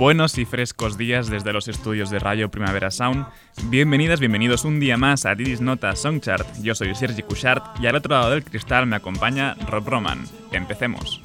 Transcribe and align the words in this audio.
Buenos 0.00 0.38
y 0.38 0.46
frescos 0.46 0.96
días 0.96 1.28
desde 1.28 1.52
los 1.52 1.68
estudios 1.68 2.08
de 2.08 2.18
Radio 2.18 2.50
Primavera 2.50 2.90
Sound. 2.90 3.26
Bienvenidas, 3.64 4.18
bienvenidos 4.18 4.64
un 4.64 4.80
día 4.80 4.96
más 4.96 5.26
a 5.26 5.34
Didis 5.34 5.60
Nota 5.60 5.94
Songchart. 5.94 6.62
Yo 6.62 6.74
soy 6.74 6.94
Sergi 6.94 7.22
Couchard 7.22 7.62
y 7.82 7.86
al 7.86 7.96
otro 7.96 8.14
lado 8.14 8.30
del 8.30 8.42
cristal 8.42 8.86
me 8.86 8.96
acompaña 8.96 9.56
Rob 9.68 9.86
Roman. 9.86 10.24
Empecemos. 10.52 11.20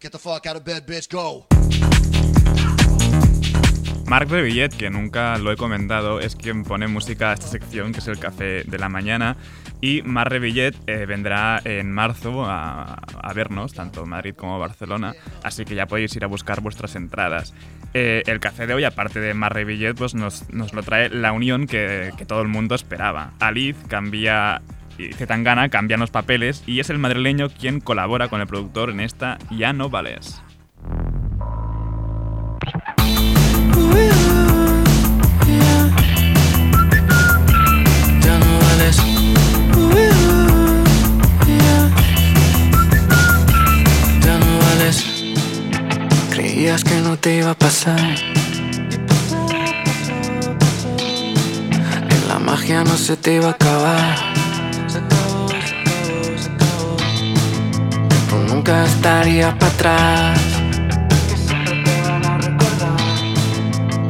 Get 0.00 0.12
the 0.12 0.18
fuck 0.18 0.46
out 0.46 0.56
of 0.56 0.64
bed, 0.64 0.86
bitch, 0.86 1.10
go. 1.10 1.46
Marc 4.06 4.30
Revillet, 4.30 4.68
que 4.68 4.90
nunca 4.90 5.38
lo 5.38 5.50
he 5.50 5.56
comentado, 5.56 6.20
es 6.20 6.36
quien 6.36 6.62
pone 6.62 6.86
música 6.88 7.30
a 7.30 7.34
esta 7.34 7.46
sección, 7.46 7.92
que 7.92 8.00
es 8.00 8.08
el 8.08 8.18
Café 8.18 8.64
de 8.64 8.78
la 8.78 8.88
Mañana. 8.88 9.36
Y 9.80 10.02
Marc 10.02 10.30
Revillet 10.30 10.74
eh, 10.86 11.06
vendrá 11.06 11.60
en 11.64 11.90
marzo 11.90 12.44
a, 12.44 13.00
vernos, 13.34 13.72
tanto 13.72 14.06
Madrid 14.06 14.34
como 14.36 14.58
Barcelona, 14.58 15.14
así 15.42 15.64
que 15.64 15.74
ya 15.74 15.86
podéis 15.86 16.14
ir 16.16 16.24
a 16.24 16.26
buscar 16.26 16.60
vuestras 16.60 16.96
entradas. 16.96 17.54
Eh, 17.94 18.22
el 18.26 18.40
café 18.40 18.66
de 18.66 18.74
hoy, 18.74 18.84
aparte 18.84 19.20
de 19.20 19.34
Marc 19.34 19.54
Revillet, 19.54 19.94
pues 19.94 20.14
nos, 20.14 20.44
lo 20.50 20.82
trae 20.82 21.08
la 21.08 21.32
unión 21.32 21.66
que, 21.66 22.12
que 22.16 22.26
todo 22.26 22.42
el 22.42 22.48
mundo 22.48 22.74
esperaba. 22.74 23.32
Aliz 23.40 23.76
cambia 23.88 24.62
y 24.98 25.12
Zetangana 25.12 25.68
cambian 25.70 26.00
los 26.00 26.10
papeles 26.10 26.62
y 26.66 26.80
es 26.80 26.90
el 26.90 26.98
madrileño 26.98 27.48
quien 27.48 27.80
colabora 27.80 28.28
con 28.28 28.40
el 28.40 28.46
productor 28.46 28.90
en 28.90 29.00
esta 29.00 29.38
Ya 29.50 29.72
no 29.72 29.88
vales. 29.90 30.40
Te 47.24 47.36
iba 47.36 47.52
a 47.52 47.54
pasar. 47.54 48.16
Que 52.08 52.18
la 52.28 52.38
magia 52.38 52.84
no 52.84 52.98
se 52.98 53.16
te 53.16 53.36
iba 53.36 53.46
a 53.46 53.52
acabar. 53.52 54.14
Tú 58.28 58.36
nunca 58.52 58.84
estarías 58.84 59.54
para 59.54 59.72
atrás. 59.72 60.40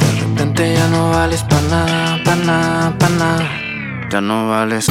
De 0.01 0.11
repente 0.21 0.75
ya 0.75 0.89
no 0.89 1.11
vales 1.11 1.45
para 1.45 1.63
nada, 1.63 2.21
para 2.25 2.37
nada, 2.37 2.99
para 2.99 3.15
nada. 3.15 3.49
Ya 4.11 4.21
no 4.21 4.49
vales. 4.49 4.89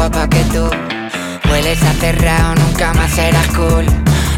Guapa 0.00 0.28
que 0.30 0.42
tú. 0.44 0.64
Hueles 1.50 1.82
a 1.82 1.92
cerrado, 1.92 2.54
nunca 2.54 2.94
más 2.94 3.10
serás 3.10 3.46
cool. 3.48 3.84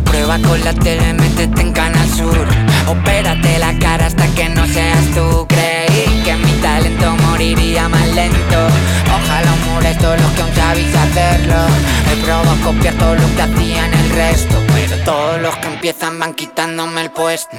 Prueba 0.05 0.37
con 0.41 0.59
la 0.65 0.75
tele, 0.75 1.13
métete 1.15 1.61
en 1.61 1.73
Canal 1.73 2.09
Sur. 2.09 2.47
Opérate 2.89 3.59
la 3.61 3.73
cara 3.79 4.07
hasta 4.07 4.27
que 4.35 4.49
no 4.49 4.67
seas 4.67 5.07
tú. 5.15 5.47
Creí 5.47 6.23
que 6.25 6.35
mi 6.35 6.53
talento 6.61 7.15
moriría 7.29 7.89
más 7.89 8.09
lento. 8.09 8.61
Ojalá 9.19 9.53
mures 9.67 9.99
todos 9.99 10.21
los 10.21 10.31
que 10.33 10.43
aún 10.43 10.55
sabéis 10.55 10.95
hacerlo. 10.97 11.61
He 12.11 12.17
probado 12.25 12.57
copiar 12.65 12.95
todo 12.95 13.15
lo 13.15 13.37
que 13.37 13.43
hacían 13.43 13.95
el 13.95 14.11
resto. 14.11 14.57
Pero 14.75 14.97
todos 15.05 15.41
los 15.43 15.57
que 15.59 15.69
empiezan 15.69 16.19
van 16.19 16.35
quitándome 16.35 17.03
el 17.03 17.11
puesto. 17.13 17.57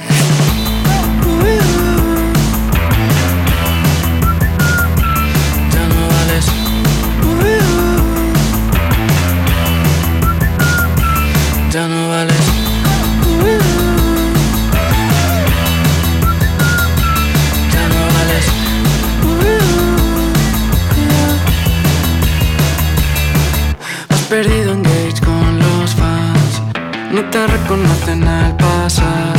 Te 27.33 27.47
reconocen 27.47 28.27
al 28.27 28.55
pasar. 28.57 29.33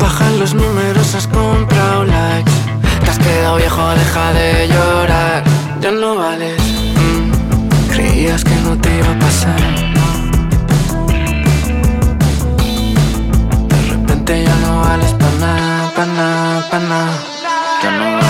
Bajan 0.00 0.38
los 0.40 0.54
números, 0.54 1.14
has 1.14 1.26
comprado 1.28 2.04
likes. 2.04 2.52
Te 3.04 3.10
has 3.10 3.18
quedado 3.18 3.56
viejo, 3.56 3.82
deja 3.90 4.32
de 4.32 4.68
llorar. 4.68 5.44
Ya 5.82 5.90
no 5.90 6.16
vales. 6.16 6.62
Mm. 7.02 7.88
Creías 7.92 8.42
que 8.44 8.56
no 8.64 8.78
te 8.78 8.88
iba 8.98 9.10
a 9.10 9.18
pasar. 9.18 9.60
ya 14.26 14.56
no 14.64 14.80
vales 14.80 15.12
pa' 15.12 15.34
nada, 15.38 15.92
pa' 15.94 16.06
nada, 16.06 16.70
pa' 16.70 16.78
nada. 16.78 17.12
Ya 17.82 17.90
no 17.98 18.04
vales. 18.04 18.23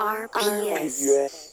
RPS. 0.00 1.49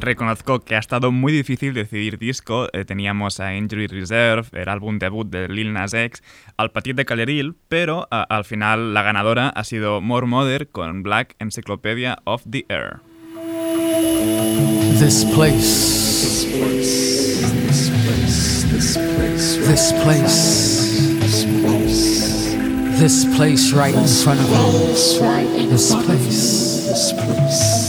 Reconozco 0.00 0.60
que 0.60 0.76
ha 0.76 0.78
estado 0.78 1.12
muy 1.12 1.30
difícil 1.30 1.74
decidir 1.74 2.18
disco. 2.18 2.68
Eh, 2.72 2.86
teníamos 2.86 3.38
a 3.38 3.54
Injury 3.54 3.86
Reserve, 3.86 4.48
el 4.52 4.68
álbum 4.70 4.98
debut 4.98 5.28
de 5.28 5.46
Lil 5.46 5.74
Nas 5.74 5.92
X, 5.92 6.22
al 6.56 6.72
Petit 6.72 6.96
de 6.96 7.04
Caleril, 7.04 7.54
pero 7.68 8.08
al 8.10 8.44
final 8.44 8.94
la 8.94 9.02
ganadora 9.02 9.50
ha 9.50 9.62
sido 9.62 10.00
More 10.00 10.26
Mother 10.26 10.68
con 10.68 11.02
Black 11.02 11.36
Encyclopedia 11.38 12.18
of 12.24 12.42
the 12.48 12.64
Air. 12.70 13.00
This 14.98 15.24
place. 15.34 16.00
This 16.08 16.46
place. 16.56 17.16
This 19.66 19.92
place. 20.02 20.30
This 21.20 21.44
place. 21.62 22.56
This 22.98 23.24
place 23.36 23.72
right 23.74 23.94
in 23.94 24.06
front 24.06 24.40
of 24.40 24.48
you. 24.48 24.88
This 25.68 25.94
place. 25.94 26.86
This 26.88 27.12
place. 27.12 27.79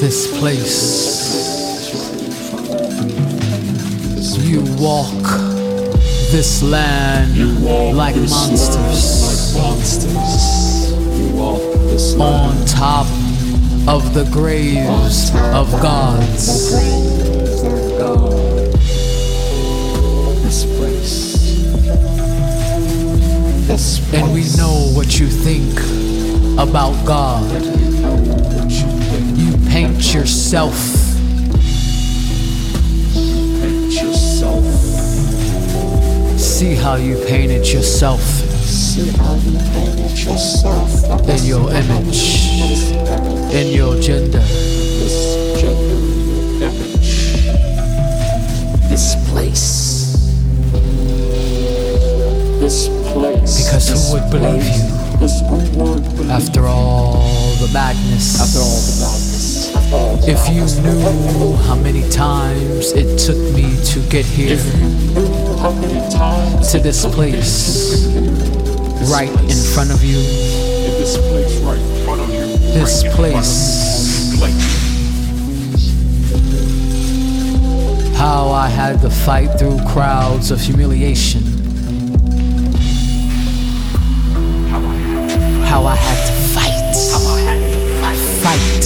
This 0.00 0.38
place. 0.38 1.90
You 4.48 4.62
walk 4.82 5.22
this 6.32 6.62
land 6.62 7.36
like 7.94 8.16
monsters. 8.16 9.54
on 12.18 12.64
top 12.64 13.06
of 13.86 14.14
the 14.14 14.26
graves 14.32 15.30
of 15.52 15.70
gods. 15.82 16.72
And 24.12 24.32
we 24.32 24.44
know 24.56 24.90
what 24.94 25.20
you 25.20 25.26
think 25.26 25.78
about 26.58 27.04
God 27.06 27.89
paint 29.70 30.12
yourself. 30.12 30.74
Paint 33.14 33.92
yourself. 34.02 34.64
See 36.36 36.74
how 36.74 36.96
you 36.96 37.16
painted 37.26 37.66
yourself. 37.68 38.20
See 38.20 39.10
how 39.10 39.34
you 39.36 39.58
painted 39.70 40.18
yourself. 40.24 41.28
In 41.28 41.44
your 41.44 41.70
image. 41.70 42.50
In 43.54 43.68
your 43.72 44.00
gender. 44.00 44.40
This 44.40 45.60
gender 45.60 46.00
image. 46.66 47.32
This 48.90 49.14
place. 49.30 50.12
This 52.58 52.88
place. 53.12 53.64
Because 53.64 53.88
who 53.88 54.14
would 54.14 54.30
believe 54.32 54.64
you? 54.64 54.90
After 56.28 56.66
all 56.66 57.54
the 57.60 57.70
madness. 57.72 58.40
After 58.40 58.58
all 58.58 58.80
the 58.80 59.00
madness. 59.00 59.29
If 59.92 60.48
you 60.48 60.64
knew 60.82 61.56
how 61.56 61.74
many 61.74 62.08
times 62.10 62.92
it 62.92 63.18
took 63.18 63.36
me 63.52 63.76
to 63.86 64.00
get 64.08 64.24
here, 64.24 64.56
to 66.70 66.78
this 66.78 67.04
place, 67.06 68.06
right 69.10 69.28
in 69.28 69.56
front 69.74 69.90
of 69.90 70.04
you, 70.04 70.18
this 72.72 73.02
place, 73.16 74.38
how 78.16 78.50
I 78.50 78.68
had 78.68 79.00
to 79.00 79.10
fight 79.10 79.58
through 79.58 79.80
crowds 79.88 80.52
of 80.52 80.60
humiliation, 80.60 81.42
how 85.64 85.84
I 85.84 85.96
had 85.96 86.26
to 86.26 86.32
fight, 86.54 86.94
fight 88.44 88.79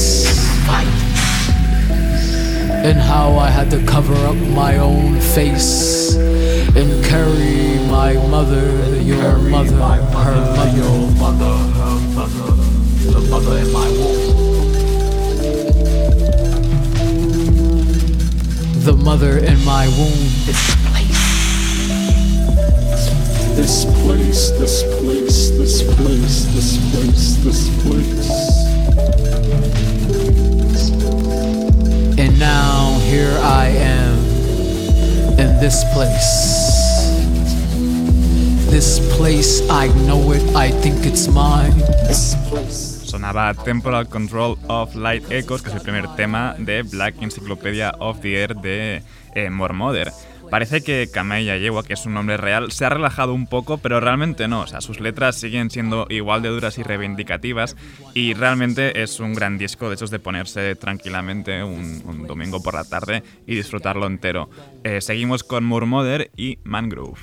and 2.85 2.99
how 2.99 3.37
I 3.37 3.49
had 3.49 3.71
to 3.71 3.83
cover 3.87 4.15
up 4.27 4.37
my 4.37 4.77
own 4.77 5.19
face 5.19 6.15
and 6.17 7.03
carry 7.07 7.79
my 7.89 8.13
mother, 8.29 9.01
your 9.01 9.39
mother, 9.39 9.75
her 9.75 10.03
mother, 10.13 10.77
your 10.77 11.11
mother, 11.17 11.57
her 11.81 11.99
mother, 12.15 12.51
the 13.11 13.21
mother 13.31 13.57
in 13.57 13.73
my 13.73 13.89
womb. 13.89 14.35
The 18.85 18.93
mother 18.93 19.39
in 19.39 19.65
my 19.65 19.89
womb. 19.89 20.21
This 20.45 20.75
place. 20.85 21.25
This 23.57 23.85
place, 24.03 24.51
this 24.61 24.83
place, 25.01 25.51
this 25.57 25.83
place, 25.95 26.45
this 26.53 26.77
place, 26.93 27.37
this 27.45 27.83
place. 27.83 28.31
And 28.35 28.44
now 32.45 32.99
here 33.01 33.37
I 33.41 33.67
am 33.97 34.15
in 35.41 35.49
this 35.65 35.85
place. 35.95 36.33
This 38.69 39.01
place, 39.17 39.63
I 39.71 39.89
know 40.07 40.33
it, 40.33 40.45
I 40.55 40.69
think 40.83 41.07
it's 41.07 41.27
mine. 41.29 41.79
This 42.09 42.35
place. 42.49 43.01
Sonaba 43.11 43.55
Temporal 43.65 44.05
Control 44.05 44.59
of 44.69 44.95
Light 44.95 45.25
Echoes, 45.31 45.63
que 45.63 45.71
es 45.71 45.77
el 45.77 45.83
primer 45.83 46.07
tema 46.17 46.55
de 46.59 46.83
Black 46.83 47.15
Encyclopedia 47.23 47.95
of 48.01 48.21
the 48.21 48.37
Air 48.37 48.55
de 48.55 49.03
eh, 49.35 49.49
Mormother. 49.51 50.13
Parece 50.51 50.83
que 50.83 51.09
Kamei 51.13 51.45
Yewa, 51.45 51.83
que 51.83 51.95
es 51.95 52.01
su 52.01 52.11
nombre 52.11 52.37
real, 52.37 52.71
se 52.73 52.85
ha 52.85 52.89
relajado 52.89 53.35
un 53.35 53.47
poco, 53.47 53.79
pero 53.79 54.01
realmente 54.01 54.49
no. 54.49 54.61
O 54.63 54.67
sea, 54.67 54.81
sus 54.81 55.01
letras 55.01 55.37
siguen 55.37 55.71
siendo 55.71 56.07
igual 56.11 56.43
de 56.43 56.49
duras 56.49 56.79
y 56.79 56.83
reivindicativas 56.83 57.77
y 58.15 58.35
realmente 58.35 59.03
es 59.03 59.21
un 59.21 59.35
gran 59.35 59.59
disco 59.59 59.89
de 59.89 59.97
esos 59.97 60.11
de 60.11 60.19
ponerse 60.19 60.75
tranquilamente 60.77 61.63
un, 61.63 62.27
domingo 62.27 62.63
por 62.63 62.75
la 62.75 62.85
tarde 62.85 63.23
y 63.47 63.55
disfrutarlo 63.55 64.07
entero. 64.07 64.49
Eh, 64.83 65.01
seguimos 65.01 65.45
con 65.45 65.65
Murmother 65.65 66.31
y 66.37 66.59
Mangrove. 66.65 67.19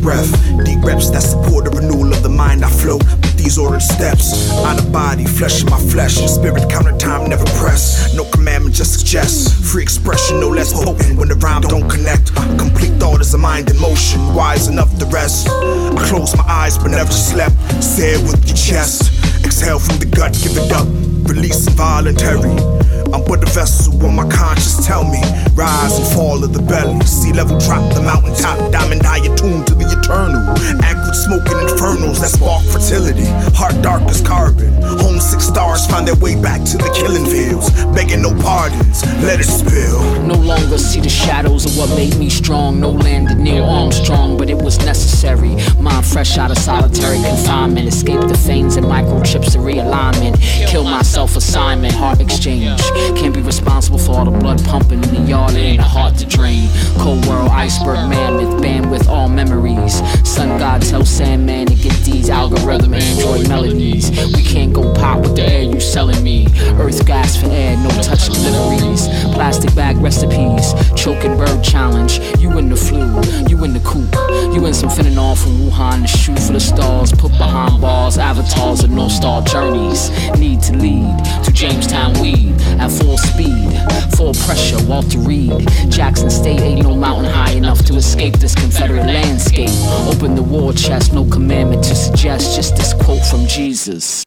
Breath. 0.00 0.30
Deep 0.64 0.82
reps 0.82 1.10
that 1.10 1.22
support 1.22 1.64
the 1.64 1.70
renewal 1.70 2.12
of 2.12 2.22
the 2.22 2.28
mind. 2.28 2.64
I 2.64 2.70
flow 2.70 2.96
with 2.98 3.36
these 3.36 3.58
ordered 3.58 3.82
steps. 3.82 4.50
Out 4.64 4.78
of 4.78 4.92
body, 4.92 5.24
flesh 5.24 5.62
in 5.62 5.70
my 5.70 5.78
flesh. 5.78 6.16
Spirit 6.16 6.68
counter 6.70 6.96
time 6.96 7.28
never 7.28 7.44
press. 7.60 8.14
No 8.14 8.24
commandment, 8.30 8.74
just 8.74 8.98
suggest. 8.98 9.54
Free 9.64 9.82
expression, 9.82 10.40
no 10.40 10.48
less 10.48 10.72
potent 10.72 11.18
when 11.18 11.28
the 11.28 11.36
rhyme 11.36 11.62
don't 11.62 11.88
connect. 11.88 12.34
Complete 12.58 12.92
thought 13.00 13.20
is 13.20 13.34
a 13.34 13.38
mind 13.38 13.70
in 13.70 13.78
motion. 13.80 14.34
Wise 14.34 14.68
enough 14.68 14.96
to 14.98 15.06
rest. 15.06 15.48
I 15.48 16.08
close 16.08 16.36
my 16.36 16.44
eyes 16.44 16.78
but 16.78 16.90
never 16.90 17.12
slept. 17.12 17.56
Say 17.82 18.14
it 18.14 18.22
with 18.22 18.46
your 18.46 18.56
chest. 18.56 19.12
Exhale 19.44 19.78
from 19.78 19.98
the 19.98 20.06
gut, 20.06 20.32
give 20.34 20.56
it 20.56 20.72
up. 20.72 20.86
Release 21.28 21.66
involuntary. 21.66 22.99
I'm 23.12 23.24
but 23.24 23.42
a 23.42 23.50
vessel 23.52 23.92
when 23.98 24.14
my 24.14 24.28
conscience 24.28 24.86
tell 24.86 25.04
me. 25.04 25.20
Rise 25.54 25.98
and 25.98 26.06
fall 26.14 26.42
of 26.44 26.52
the 26.52 26.62
belly. 26.62 27.00
Sea 27.06 27.32
level 27.32 27.58
drop 27.58 27.82
the 27.94 28.02
mountaintop. 28.02 28.70
Diamond 28.70 29.04
eye 29.04 29.18
attuned 29.18 29.66
to 29.66 29.74
the 29.74 29.86
eternal. 29.86 30.42
Acrid 30.82 31.14
smoking 31.14 31.58
infernals 31.68 32.20
that 32.20 32.30
spark 32.30 32.62
fertility. 32.66 33.26
Heart 33.56 33.82
dark 33.82 34.02
as 34.04 34.20
carbon. 34.20 34.70
Homesick 34.82 35.40
stars 35.40 35.86
find 35.86 36.06
their 36.06 36.16
way 36.16 36.40
back 36.40 36.62
to 36.70 36.78
the 36.78 36.90
killing 36.94 37.26
fields. 37.26 37.70
Begging 37.94 38.22
no 38.22 38.30
pardons. 38.42 39.02
Let 39.22 39.40
it 39.40 39.50
spill. 39.50 40.00
No 40.22 40.34
longer 40.34 40.78
see 40.78 41.00
the 41.00 41.08
shadows 41.08 41.66
of 41.66 41.76
what 41.76 41.90
made 41.96 42.16
me 42.16 42.30
strong. 42.30 42.80
No 42.80 42.90
landed 42.90 43.38
near 43.38 43.62
Armstrong, 43.62 44.36
but 44.36 44.50
it 44.50 44.58
was 44.58 44.78
necessary. 44.78 45.56
Mind 45.80 46.06
fresh 46.06 46.38
out 46.38 46.50
of 46.50 46.58
solitary 46.58 47.18
confinement. 47.22 47.88
Escape 47.88 48.20
the 48.20 48.34
veins 48.34 48.76
and 48.76 48.86
microchips 48.86 49.54
of 49.56 49.62
realignment. 49.62 50.38
Kill 50.68 50.84
my 50.84 51.02
self 51.02 51.36
assignment. 51.36 51.94
Heart 51.94 52.20
exchange. 52.20 52.80
Can't 53.16 53.34
be 53.34 53.42
responsible 53.42 53.98
for 53.98 54.12
all 54.12 54.24
the 54.24 54.38
blood 54.38 54.64
pumping 54.64 55.02
in 55.02 55.14
the 55.14 55.20
yard, 55.22 55.54
it 55.54 55.58
ain't 55.58 55.80
hard 55.80 56.16
to 56.18 56.26
drain. 56.26 56.68
Cold 56.98 57.26
world, 57.26 57.50
iceberg, 57.50 58.08
mammoth, 58.08 58.62
bandwidth, 58.62 59.08
all 59.08 59.28
memories. 59.28 59.94
Sun 60.28 60.58
God 60.58 60.82
tell 60.82 61.04
Sandman 61.04 61.66
to 61.66 61.74
get 61.74 61.94
these 62.04 62.30
algorithm 62.30 62.94
android 62.94 63.48
melodies. 63.48 64.10
We 64.34 64.42
can't 64.42 64.72
go 64.72 64.92
pop 64.94 65.20
with 65.20 65.36
the 65.36 65.42
air 65.42 65.62
you 65.62 65.80
selling 65.80 66.22
me. 66.22 66.46
Earth 66.78 67.06
gas 67.06 67.36
for 67.36 67.48
air, 67.48 67.76
no 67.76 67.88
touch 68.02 68.26
deliveries. 68.26 69.08
Plastic 69.40 69.74
bag 69.74 69.96
recipes, 69.96 70.74
choking 70.94 71.34
bird 71.34 71.64
challenge. 71.64 72.20
You 72.38 72.58
in 72.58 72.68
the 72.68 72.76
flu, 72.76 73.00
you 73.48 73.64
in 73.64 73.72
the 73.72 73.80
coop. 73.80 74.14
You 74.54 74.66
in 74.66 74.74
some 74.74 74.90
fentanyl 74.90 75.34
from 75.34 75.52
Wuhan, 75.52 76.02
the 76.02 76.08
shoe 76.08 76.36
for 76.36 76.52
the 76.52 76.60
stars, 76.60 77.10
put 77.10 77.32
behind 77.32 77.80
bars 77.80 78.18
avatars, 78.18 78.84
and 78.84 78.94
North 78.94 79.12
Star 79.12 79.40
journeys. 79.40 80.10
Need 80.38 80.60
to 80.64 80.76
lead 80.76 81.24
to 81.42 81.52
Jamestown 81.52 82.20
weed 82.20 82.52
at 82.78 82.90
full 82.90 83.16
speed. 83.16 83.72
Full 84.14 84.34
pressure, 84.44 84.76
Walter 84.84 85.18
Reed. 85.20 85.66
Jackson 85.88 86.28
State 86.28 86.60
ain't 86.60 86.82
no 86.82 86.94
mountain 86.94 87.32
high 87.32 87.52
enough 87.52 87.82
to 87.86 87.94
escape 87.94 88.34
this 88.34 88.54
Confederate 88.54 89.06
landscape. 89.06 89.70
Open 90.06 90.34
the 90.34 90.42
war 90.42 90.74
chest, 90.74 91.14
no 91.14 91.24
commandment 91.24 91.82
to 91.84 91.94
suggest, 91.94 92.54
just 92.56 92.76
this 92.76 92.92
quote 92.92 93.24
from 93.24 93.46
Jesus. 93.46 94.22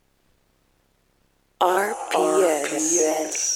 RPS. 1.61 3.52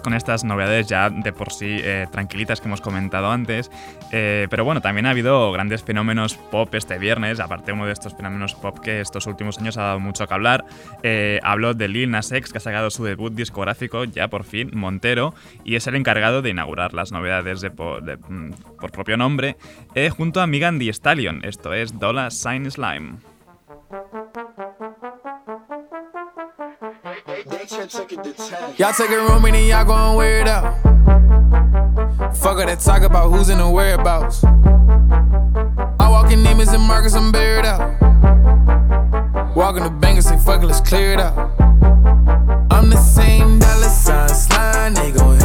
Con 0.00 0.14
estas 0.14 0.44
novedades 0.44 0.86
ya 0.86 1.10
de 1.10 1.32
por 1.32 1.52
sí 1.52 1.66
eh, 1.80 2.06
tranquilitas 2.10 2.60
que 2.60 2.68
hemos 2.68 2.80
comentado 2.80 3.30
antes. 3.30 3.70
Eh, 4.12 4.46
pero 4.50 4.64
bueno, 4.64 4.80
también 4.80 5.06
ha 5.06 5.10
habido 5.10 5.52
grandes 5.52 5.82
fenómenos 5.82 6.34
pop 6.34 6.74
este 6.74 6.98
viernes, 6.98 7.40
aparte 7.40 7.72
uno 7.72 7.86
de 7.86 7.92
estos 7.92 8.14
fenómenos 8.14 8.54
pop 8.54 8.78
que 8.78 9.00
estos 9.00 9.26
últimos 9.26 9.58
años 9.58 9.76
ha 9.76 9.82
dado 9.82 10.00
mucho 10.00 10.26
que 10.26 10.34
hablar. 10.34 10.64
Eh, 11.02 11.40
hablo 11.42 11.74
de 11.74 11.88
Lil 11.88 12.10
Nas 12.10 12.32
X, 12.32 12.52
que 12.52 12.58
ha 12.58 12.60
sacado 12.60 12.90
su 12.90 13.04
debut 13.04 13.32
discográfico 13.32 14.04
ya 14.04 14.28
por 14.28 14.44
fin, 14.44 14.70
Montero, 14.74 15.34
y 15.64 15.76
es 15.76 15.86
el 15.86 15.94
encargado 15.94 16.42
de 16.42 16.50
inaugurar 16.50 16.94
las 16.94 17.12
novedades 17.12 17.60
de, 17.60 17.70
por, 17.70 18.02
mm, 18.02 18.52
por 18.80 18.90
propio 18.90 19.16
nombre, 19.16 19.56
junto 20.16 20.40
a 20.40 20.46
Megan 20.46 20.78
Thee 20.78 20.92
Stallion, 20.92 21.40
esto 21.44 21.72
es 21.72 21.98
Dollar 21.98 22.32
Sign 22.32 22.70
Slime. 22.70 23.18
Y'all 27.90 28.92
take 28.92 29.08
a 29.08 29.16
room 29.16 29.46
and 29.46 29.66
y'all 29.66 29.82
gon' 29.82 30.16
wear 30.16 30.40
it 30.42 30.48
out. 30.48 30.74
Fuck 32.36 32.58
all 32.58 32.66
that 32.66 32.80
talk 32.80 33.00
about 33.00 33.30
who's 33.30 33.48
in 33.48 33.56
the 33.56 33.70
whereabouts. 33.70 34.44
I 34.44 36.10
walk 36.10 36.30
in 36.30 36.40
Neiman's 36.40 36.68
and 36.68 36.82
Marcus, 36.82 37.14
I'm 37.14 37.32
buried 37.32 37.64
out. 37.64 37.96
Walking 39.56 39.84
the 39.84 39.90
bank 39.90 40.16
and 40.16 40.24
say, 40.24 40.36
fuck 40.36 40.62
it, 40.62 40.66
let's 40.66 40.82
clear 40.82 41.14
it 41.14 41.20
out. 41.20 41.34
I'm 42.70 42.90
the 42.90 43.00
same 43.00 43.58
dollar 43.58 43.88
sign 43.88 44.28
slime, 44.28 44.92
they 44.92 45.10
gon' 45.10 45.38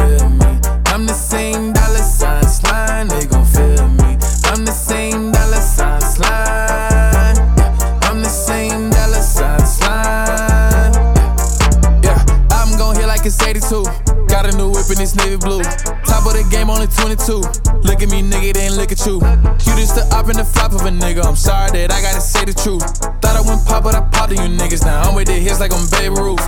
22. 17.04 17.36
Look 17.84 18.00
at 18.00 18.08
me, 18.08 18.24
nigga, 18.24 18.54
then 18.54 18.80
look 18.80 18.90
at 18.90 19.04
you. 19.04 19.20
You 19.20 19.72
just 19.76 19.92
the 19.92 20.08
up 20.16 20.24
and 20.32 20.40
the 20.40 20.44
flop 20.44 20.72
of 20.72 20.88
a 20.88 20.88
nigga. 20.88 21.20
I'm 21.20 21.36
sorry 21.36 21.68
that 21.76 21.92
I 21.92 22.00
gotta 22.00 22.20
say 22.20 22.46
the 22.46 22.56
truth. 22.56 22.80
Thought 23.20 23.36
I 23.36 23.44
went 23.44 23.60
pop, 23.68 23.84
but 23.84 23.94
I 23.94 24.00
popped 24.08 24.32
to 24.32 24.36
you 24.40 24.48
niggas 24.48 24.88
now. 24.88 25.02
I'm 25.04 25.14
with 25.14 25.28
the 25.28 25.36
hits 25.36 25.60
like 25.60 25.68
I'm 25.68 25.84
Baby 25.92 26.16
Ruth. 26.16 26.40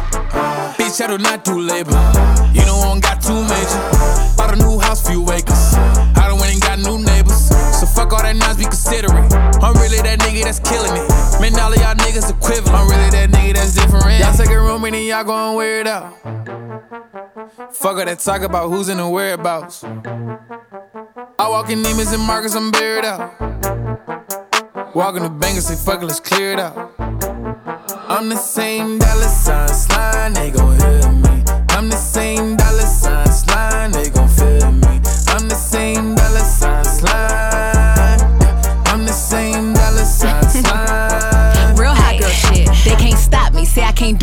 Bitch, 0.80 0.96
I 1.04 1.12
do 1.12 1.18
not 1.20 1.44
do 1.44 1.60
labor. 1.60 1.92
You 2.56 2.64
know 2.64 2.88
one 2.88 3.04
got 3.04 3.20
too 3.20 3.36
major. 3.36 3.82
Bought 4.40 4.56
a 4.56 4.56
new 4.56 4.80
house, 4.80 5.04
few 5.04 5.28
acres. 5.28 5.76
I 6.16 6.32
went 6.32 6.48
and 6.48 6.62
got 6.64 6.80
new 6.80 7.04
neighbors. 7.04 7.52
So 7.76 7.84
fuck 7.84 8.16
all 8.16 8.25
that 8.25 8.32
noise, 8.32 8.56
be 8.56 8.64
considerate. 8.64 9.28
I'm 9.60 9.76
really 9.76 10.00
that 10.08 10.25
nigga 10.25 10.48
that's 10.48 10.64
killing 10.64 10.96
it. 10.96 11.04
Man, 11.36 11.52
all 11.60 11.68
of 11.68 11.76
y'all 11.76 12.00
niggas 12.00 12.32
equivalent. 12.32 12.72
I'm 12.72 12.88
really 12.88 13.12
that 13.12 13.28
nigga 13.28 13.60
that's 13.60 13.76
different. 13.76 14.08
Y'all 14.25 14.32
take 14.32 14.48
a 14.48 14.56
room 14.56 14.88
and 14.88 14.94
then 14.96 15.04
y'all 15.04 15.20
gon' 15.20 15.52
wear 15.52 15.84
it 15.84 15.86
out. 15.86 16.16
Fuck 17.56 17.96
all 17.96 18.04
that 18.04 18.18
talk 18.18 18.42
about 18.42 18.68
who's 18.68 18.90
in 18.90 18.98
the 18.98 19.08
whereabouts. 19.08 19.82
I 19.82 21.48
walk 21.48 21.70
in 21.70 21.82
Neiman's 21.82 22.12
and 22.12 22.22
Marcus, 22.22 22.54
I'm 22.54 22.70
buried 22.70 23.06
out. 23.06 23.32
Walk 24.94 25.16
in 25.16 25.22
the 25.22 25.30
bank 25.30 25.54
and 25.54 25.62
say, 25.62 25.75
fuck 25.75 26.02
it, 26.02 26.04
let's 26.04 26.20
clear 26.20 26.52
it 26.52 26.58
out. 26.58 26.94
I'm 28.08 28.28
the 28.28 28.36
same 28.36 28.98
dollar 28.98 29.28
sign 29.28 29.68
slime, 29.68 30.34
they 30.34 30.50
gon' 30.50 30.78
hear 30.78 31.10
me. 31.12 31.44
I'm 31.70 31.88
the 31.88 31.96
same 31.96 32.56
dollar 32.56 32.65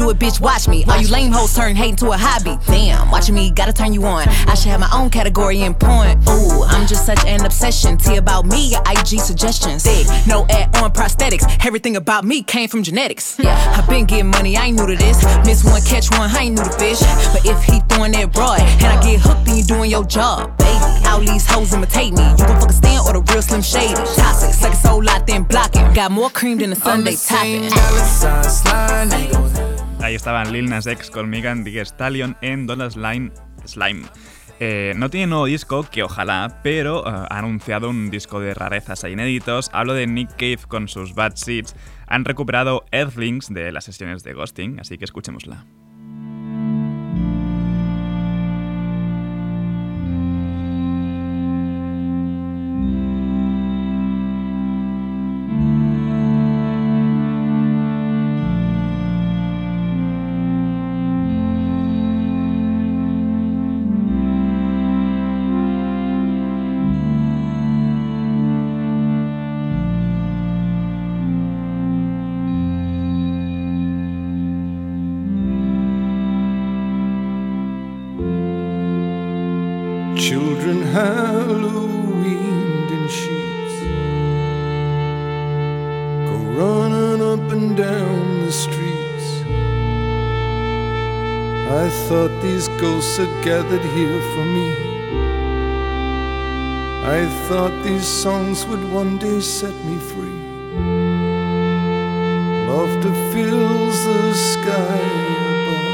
do 0.04 0.10
it, 0.10 0.20
bitch. 0.20 0.42
Watch 0.42 0.68
me. 0.68 0.84
All 0.86 1.00
you 1.00 1.08
lame 1.08 1.32
hoes 1.32 1.56
turn 1.56 1.76
hate 1.76 1.92
into 1.92 2.12
a 2.12 2.18
hobby. 2.18 2.58
Damn, 2.68 3.10
watching 3.12 3.36
me 3.36 3.52
gotta 3.52 3.74
turn 3.74 3.94
you 3.94 4.04
on. 4.06 4.28
I 4.28 4.54
should 4.56 4.72
have 4.72 4.80
my 4.80 4.90
own 4.94 5.10
category 5.10 5.62
in 5.62 5.74
point. 5.74 6.20
Ooh, 6.28 6.64
I'm 6.64 6.88
just 6.88 7.06
such 7.06 7.24
an 7.26 7.46
obsession. 7.46 7.98
T 7.98 8.18
about 8.18 8.46
me, 8.46 8.72
your 8.72 8.82
IG 8.88 9.20
suggestions. 9.20 9.84
Sick, 9.84 10.08
no 10.28 10.46
ad 10.50 10.76
on 10.78 10.92
prosthetics. 10.92 11.46
Everything 11.66 11.96
about 11.96 12.26
me 12.26 12.44
came 12.44 12.68
from 12.68 12.84
genetics. 12.84 13.40
Yeah, 13.40 13.56
I 13.78 13.86
been 13.88 14.06
getting 14.06 14.28
money. 14.28 14.58
I 14.58 14.68
ain't 14.68 14.78
new 14.78 14.88
to 14.88 14.96
this. 14.96 15.24
Miss 15.46 15.64
one, 15.64 15.82
catch 15.82 16.10
one. 16.12 16.30
I 16.30 16.44
ain't 16.44 16.58
new 16.58 16.64
to 16.64 16.72
fish. 16.72 17.00
But 17.32 17.46
if 17.46 17.64
he 17.64 17.80
throwing 17.90 18.12
that 18.14 18.34
broad 18.34 18.60
and 18.60 18.86
I 18.86 19.02
get 19.02 19.20
hooked, 19.22 19.46
then 19.46 19.58
you 19.58 19.64
doing 19.64 19.90
your 19.90 20.06
job, 20.06 20.58
baby. 20.58 21.06
All 21.08 21.20
these 21.20 21.46
hoes 21.48 21.74
imitate 21.74 22.14
me. 22.14 22.24
You 22.24 22.46
gon' 22.46 22.60
fuck 22.60 22.70
a 22.70 22.74
stand 22.74 23.08
or 23.08 23.14
the 23.14 23.22
real 23.32 23.42
slim 23.42 23.62
shady. 23.62 23.94
Toxic, 23.94 24.54
suck 24.54 24.74
a 24.74 24.76
soul 24.76 25.10
out, 25.10 25.28
then 25.28 25.44
blocking. 25.44 25.94
Got 25.94 26.12
more 26.12 26.30
cream 26.30 26.58
than 26.58 26.72
a 26.74 26.76
Sunday 26.76 27.16
topping. 27.16 27.70
Ahí 30.04 30.16
estaban 30.16 30.52
Lil 30.52 30.70
Nas 30.70 30.86
X 30.86 31.10
con 31.10 31.30
Megan 31.30 31.64
Thee 31.64 31.80
Stallion 31.80 32.36
en 32.42 32.68
Dollar 32.68 32.92
Slime. 32.92 33.32
Slime. 33.64 34.02
Eh, 34.60 34.92
no 34.98 35.10
tiene 35.10 35.28
nuevo 35.28 35.46
disco, 35.46 35.88
que 35.90 36.04
ojalá, 36.04 36.60
pero 36.62 37.08
eh, 37.08 37.10
ha 37.10 37.40
anunciado 37.40 37.90
un 37.90 38.10
disco 38.10 38.42
de 38.42 38.54
rarezas 38.54 39.02
e 39.06 39.12
inéditos. 39.12 39.70
Hablo 39.72 39.94
de 39.94 40.06
Nick 40.06 40.32
Cave 40.32 40.60
con 40.68 40.90
sus 40.90 41.16
Bad 41.16 41.38
Seeds. 41.38 41.74
Han 42.06 42.26
recuperado 42.26 42.84
Earthlings 42.92 43.48
de 43.48 43.72
las 43.72 43.86
sesiones 43.86 44.24
de 44.24 44.34
Ghosting, 44.34 44.82
así 44.82 44.98
que 44.98 45.06
escuchémosla. 45.06 45.64
Had 93.18 93.44
gathered 93.44 93.86
here 93.98 94.22
for 94.34 94.46
me. 94.46 94.70
I 97.06 97.26
thought 97.48 97.84
these 97.84 98.08
songs 98.08 98.66
would 98.66 98.84
one 98.92 99.18
day 99.20 99.40
set 99.40 99.76
me 99.86 99.98
free. 100.00 100.42
Laughter 102.68 103.14
fills 103.32 104.06
the 104.06 104.34
sky 104.34 105.00
above. 105.60 105.94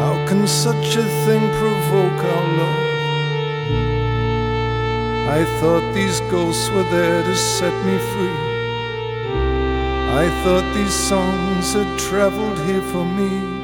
How 0.00 0.14
can 0.28 0.46
such 0.46 0.96
a 0.96 1.04
thing 1.24 1.44
provoke 1.62 2.20
our 2.32 2.46
love? 2.60 2.86
I 5.38 5.44
thought 5.58 5.94
these 5.94 6.20
ghosts 6.32 6.68
were 6.70 6.88
there 6.90 7.22
to 7.22 7.34
set 7.34 7.74
me 7.86 7.96
free. 8.12 8.40
I 10.22 10.28
thought 10.42 10.74
these 10.74 10.94
songs 10.94 11.72
had 11.72 11.98
traveled 11.98 12.58
here 12.66 12.82
for 12.92 13.04
me. 13.04 13.55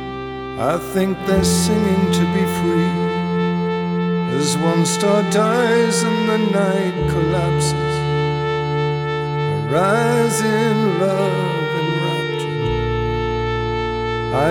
I 0.63 0.79
think 0.79 1.19
they're 1.27 1.43
singing 1.43 2.13
to 2.13 2.25
be 2.37 2.45
free. 2.61 2.95
As 4.39 4.57
one 4.59 4.87
star 4.87 5.23
dies 5.33 6.05
and 6.05 6.29
the 6.29 6.39
night 6.39 7.11
collapses 7.11 7.93
rise 9.73 10.41
in 10.41 11.01
love 11.01 11.69
and 11.81 11.91
rapture. 12.07 12.69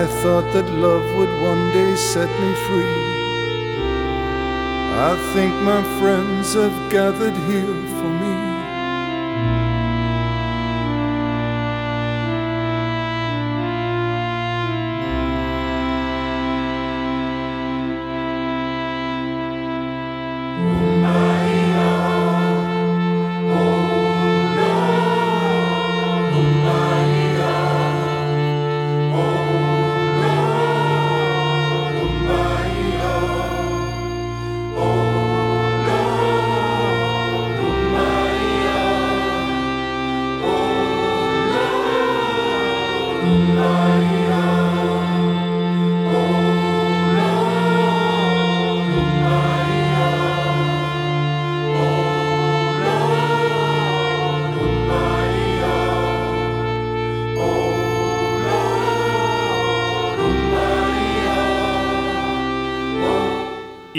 thought 0.20 0.52
that 0.52 0.68
love 0.68 1.06
would 1.16 1.34
one 1.40 1.72
day 1.72 1.94
set 1.96 2.28
me 2.42 2.50
free. 2.66 2.98
I 5.10 5.12
think 5.32 5.54
my 5.62 5.82
friends 5.98 6.52
have 6.52 6.90
gathered 6.90 7.38
here 7.50 7.91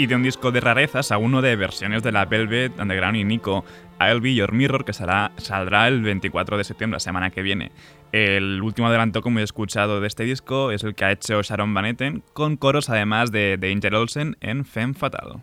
de 0.06 0.14
un 0.14 0.22
disco 0.22 0.52
de 0.52 0.60
rarezas 0.60 1.12
a 1.12 1.18
uno 1.18 1.42
de 1.42 1.56
versiones 1.56 2.02
de 2.02 2.12
la 2.12 2.24
Velvet 2.24 2.78
Underground 2.78 3.16
y 3.16 3.24
Nico, 3.24 3.64
I'll 4.00 4.20
Be 4.20 4.34
Your 4.34 4.52
Mirror, 4.52 4.84
que 4.84 4.92
saldrá 4.92 5.88
el 5.88 6.02
24 6.02 6.58
de 6.58 6.64
septiembre, 6.64 6.96
la 6.96 7.00
semana 7.00 7.30
que 7.30 7.42
viene. 7.42 7.72
El 8.12 8.62
último 8.62 8.88
adelanto 8.88 9.22
como 9.22 9.40
he 9.40 9.42
escuchado 9.42 10.00
de 10.00 10.06
este 10.06 10.24
disco 10.24 10.70
es 10.70 10.84
el 10.84 10.94
que 10.94 11.04
ha 11.04 11.12
hecho 11.12 11.42
Sharon 11.42 11.74
Van 11.74 11.86
Etten, 11.86 12.22
con 12.32 12.56
coros 12.56 12.90
además 12.90 13.32
de, 13.32 13.56
de 13.56 13.72
Angel 13.72 13.94
Olsen 13.94 14.36
en 14.40 14.64
Femme 14.64 14.94
Fatal. 14.94 15.42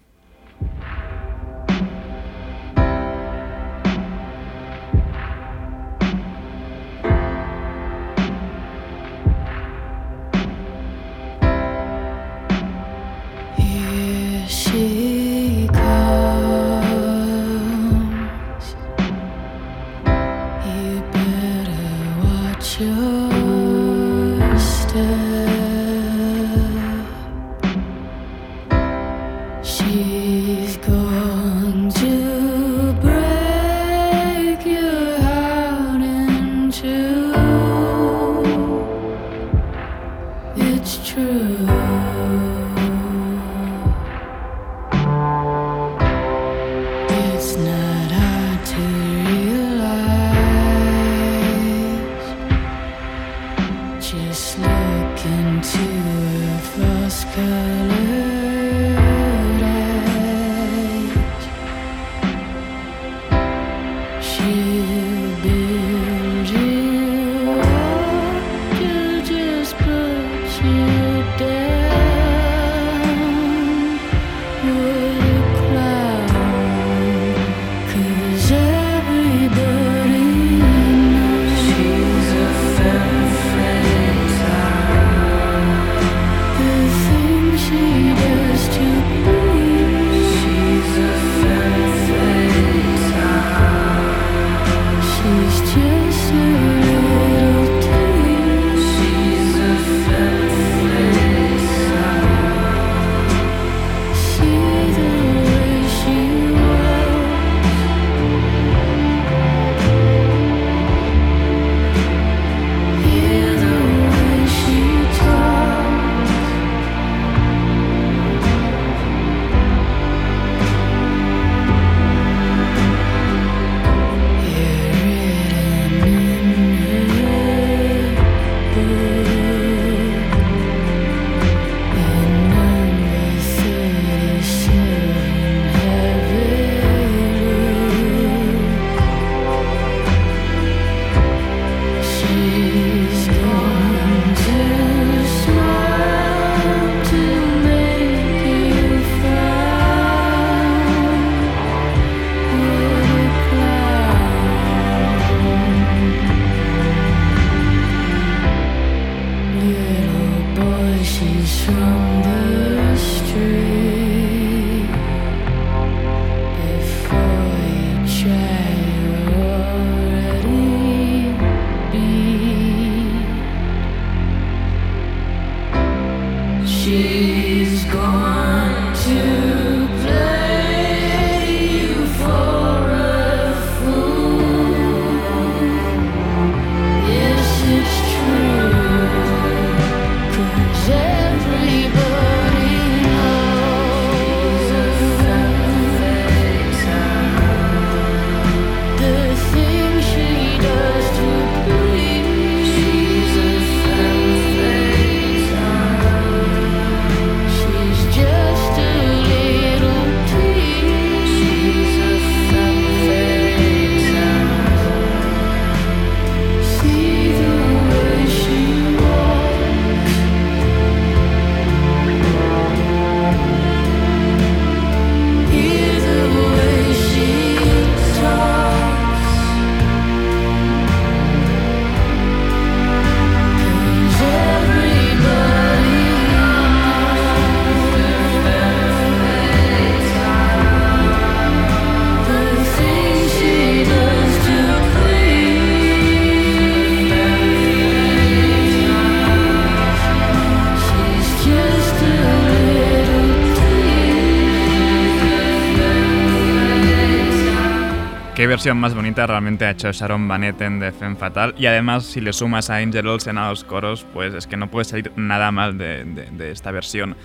Versión 258.62 258.78
más 258.78 258.94
bonita 258.94 259.26
realmente 259.26 259.66
ha 259.66 259.72
hecho 259.72 259.92
Sharon 259.92 260.28
Van 260.28 260.44
Etten 260.44 260.80
de 260.80 260.92
Femme 260.92 261.16
Fatal. 261.16 261.56
Y 261.58 261.66
además, 261.66 262.06
si 262.06 262.22
le 262.22 262.32
sumas 262.32 262.70
a 262.70 262.76
Angel 262.76 263.08
Olsen 263.08 263.40
a 263.40 263.50
los 263.50 263.64
coros, 263.64 264.06
pues 264.14 264.36
es 264.36 264.46
que 264.46 264.56
no 264.56 264.70
puede 264.70 264.86
salir 264.86 265.12
nada 265.16 265.52
mal 265.52 265.80
de, 265.80 266.52
esta 266.52 266.70
versión. 266.70 267.16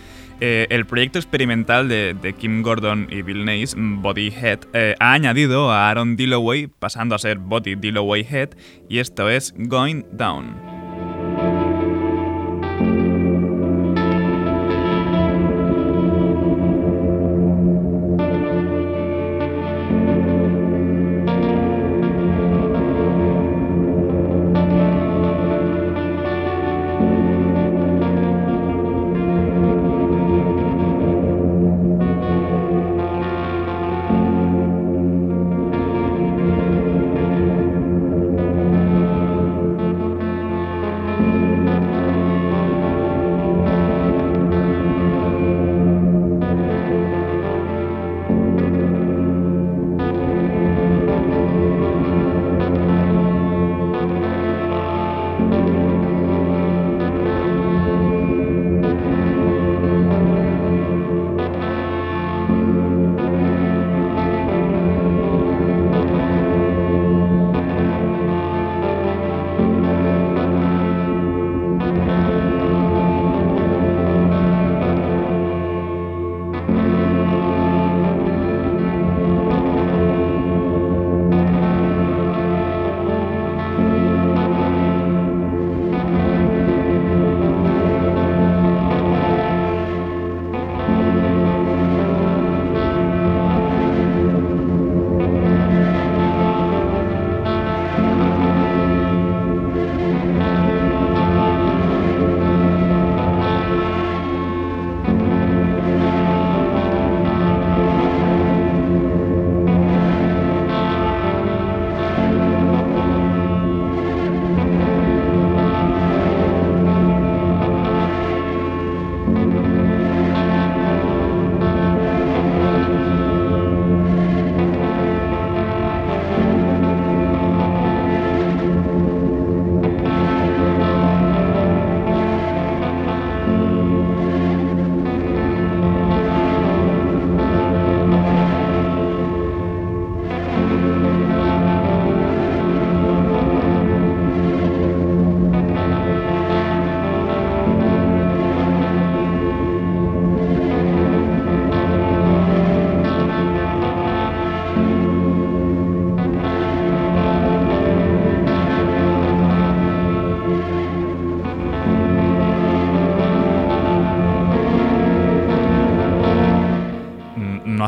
Eh, 0.41 0.67
el 0.71 0.87
proyecto 0.87 1.19
experimental 1.19 1.91
de, 1.91 2.35
Kim 2.39 2.63
Gordon 2.63 3.09
y 3.11 3.21
Bill 3.21 3.45
Nace, 3.45 3.75
Body 3.77 4.29
Head, 4.29 4.61
eh, 4.73 4.95
ha 4.99 5.13
añadido 5.13 5.71
a 5.71 5.91
Aaron 5.91 6.17
Dilloway, 6.17 6.69
pasando 6.69 7.15
a 7.15 7.19
ser 7.19 7.37
Body 7.37 7.75
Dilloway 7.75 8.27
Head, 8.27 8.57
y 8.89 9.01
esto 9.01 9.29
es 9.29 9.53
Going 9.59 10.05
Down. 10.13 10.66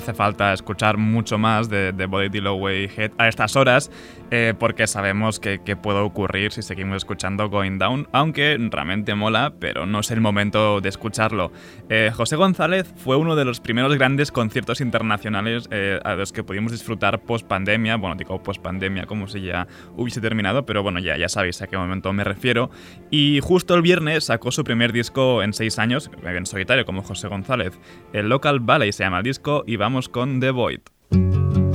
Hace 0.09 0.16
falta 0.16 0.55
escuchar 0.55 0.97
mucho 0.97 1.37
más 1.37 1.68
de, 1.68 1.92
de 1.92 2.07
Body 2.07 2.40
Way 2.40 2.90
Head 2.97 3.11
a 3.18 3.29
estas 3.29 3.57
horas, 3.57 3.90
eh, 4.31 4.55
porque 4.59 4.87
sabemos 4.87 5.38
que, 5.38 5.59
puede 5.77 5.99
ocurrir 5.99 6.53
si 6.53 6.62
seguimos 6.62 6.97
escuchando 6.97 7.51
Going 7.51 7.79
Down, 7.79 8.09
aunque 8.12 8.57
realmente 8.71 9.14
mola, 9.14 9.53
pero 9.61 9.85
no 9.85 10.01
es 10.01 10.11
el 10.11 10.23
momento 10.23 10.81
de 10.81 10.88
escucharlo. 10.88 11.53
Eh, 11.90 12.11
José 12.14 12.37
González 12.37 12.92
fue 12.97 13.16
uno 13.16 13.37
de 13.37 13.44
los 13.44 13.61
primeros 13.61 13.94
grandes 13.97 14.33
conciertos 14.33 14.81
internacionales 14.81 15.68
eh, 15.71 16.01
a 16.05 16.14
los 16.14 16.33
que 16.33 16.42
pudimos 16.42 16.73
disfrutar 16.73 17.21
post 17.21 17.47
pandemia, 17.47 17.97
bueno, 17.97 18.16
digo 18.16 18.42
post 18.42 18.62
pandemia 18.62 19.05
como 19.05 19.29
si 19.29 19.42
ya 19.42 19.66
hubiese 19.94 20.23
terminado, 20.23 20.64
pero 20.64 20.83
bueno, 20.83 21.01
ya, 21.01 21.18
ya 21.18 21.29
sabéis 21.29 21.61
a 21.61 21.66
qué 21.66 21.77
momento 21.77 22.12
me 22.14 22.25
refiero. 22.25 22.71
Y 23.11 23.40
justo 23.42 23.75
el 23.75 23.83
viernes 23.83 24.25
sacó 24.25 24.53
su 24.53 24.64
primer 24.64 24.92
disco 24.92 25.42
en 25.42 25.53
seis 25.53 25.79
años, 25.79 26.11
en 26.23 26.47
solitario 26.47 26.87
como 26.87 27.03
José 27.03 27.29
González. 27.29 27.79
El 28.14 28.31
Local 28.31 28.61
Valley 28.61 28.92
se 28.92 29.05
llama 29.05 29.18
el 29.18 29.25
disco 29.25 29.64
y 29.66 29.77
vamos 29.77 29.98
con 30.07 30.39
The 30.39 30.51
Void. 30.53 31.68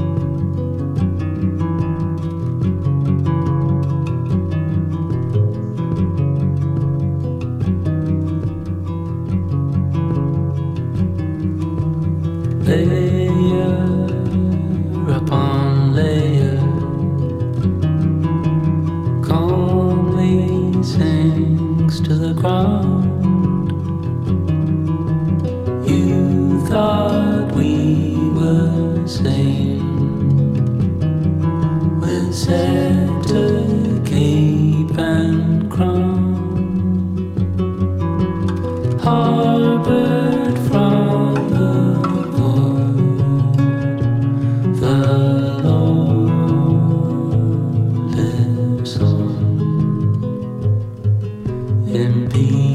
and 51.96 52.32
peace. 52.32 52.73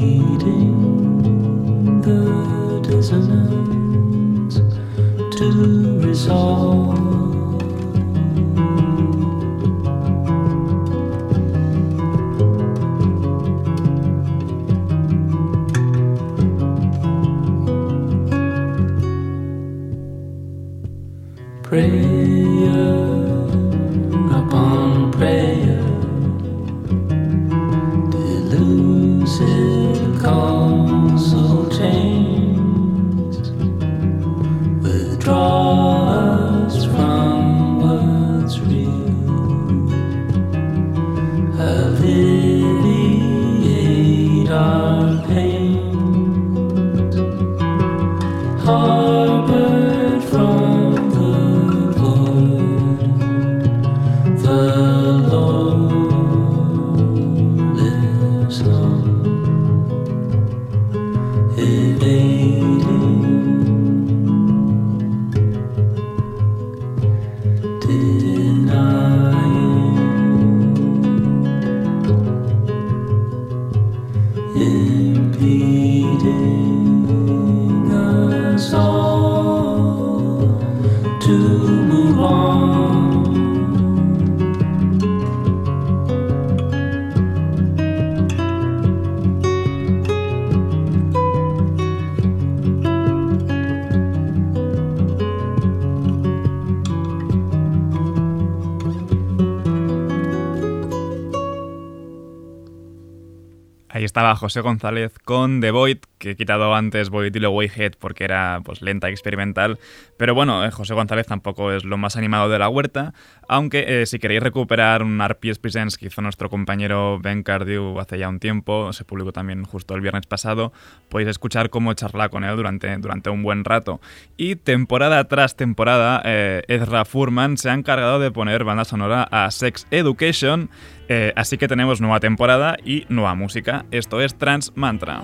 José 104.35 104.61
González 104.61 105.17
con 105.23 105.61
The 105.61 105.71
Void, 105.71 105.97
que 106.17 106.31
he 106.31 106.35
quitado 106.35 106.75
antes 106.75 107.09
Void 107.09 107.35
y 107.35 107.45
Wayhead 107.45 107.93
porque 107.99 108.23
era 108.23 108.61
pues, 108.63 108.81
lenta 108.81 109.09
y 109.09 109.13
experimental. 109.13 109.79
Pero 110.17 110.35
bueno, 110.35 110.65
eh, 110.65 110.71
José 110.71 110.93
González 110.93 111.27
tampoco 111.27 111.71
es 111.71 111.85
lo 111.85 111.97
más 111.97 112.17
animado 112.17 112.49
de 112.49 112.59
la 112.59 112.69
huerta. 112.69 113.13
Aunque 113.47 114.01
eh, 114.01 114.05
si 114.05 114.19
queréis 114.19 114.43
recuperar 114.43 115.01
un 115.01 115.21
RPS 115.25 115.59
Presents 115.59 115.97
que 115.97 116.07
hizo 116.07 116.21
nuestro 116.21 116.49
compañero 116.49 117.19
Ben 117.19 117.43
Cardew 117.43 117.99
hace 117.99 118.19
ya 118.19 118.29
un 118.29 118.39
tiempo, 118.39 118.93
se 118.93 119.05
publicó 119.05 119.31
también 119.31 119.63
justo 119.63 119.95
el 119.95 120.01
viernes 120.01 120.27
pasado, 120.27 120.73
podéis 121.09 121.29
escuchar 121.29 121.69
cómo 121.69 121.93
charla 121.93 122.29
con 122.29 122.43
él 122.43 122.55
durante, 122.55 122.97
durante 122.97 123.29
un 123.29 123.41
buen 123.41 123.63
rato. 123.63 124.01
Y 124.37 124.55
temporada 124.55 125.23
tras 125.27 125.55
temporada, 125.55 126.21
eh, 126.25 126.63
Ezra 126.67 127.05
Furman 127.05 127.57
se 127.57 127.69
ha 127.69 127.73
encargado 127.73 128.19
de 128.19 128.31
poner 128.31 128.63
banda 128.63 128.85
sonora 128.85 129.23
a 129.23 129.49
Sex 129.51 129.87
Education. 129.91 130.69
Eh, 131.09 131.33
así 131.35 131.57
que 131.57 131.67
tenemos 131.67 131.99
nueva 131.99 132.19
temporada 132.19 132.77
y 132.85 133.05
nueva 133.09 133.33
música. 133.33 133.85
Esto 133.91 134.21
es 134.21 134.35
Trans 134.35 134.71
Mantra. 134.75 135.23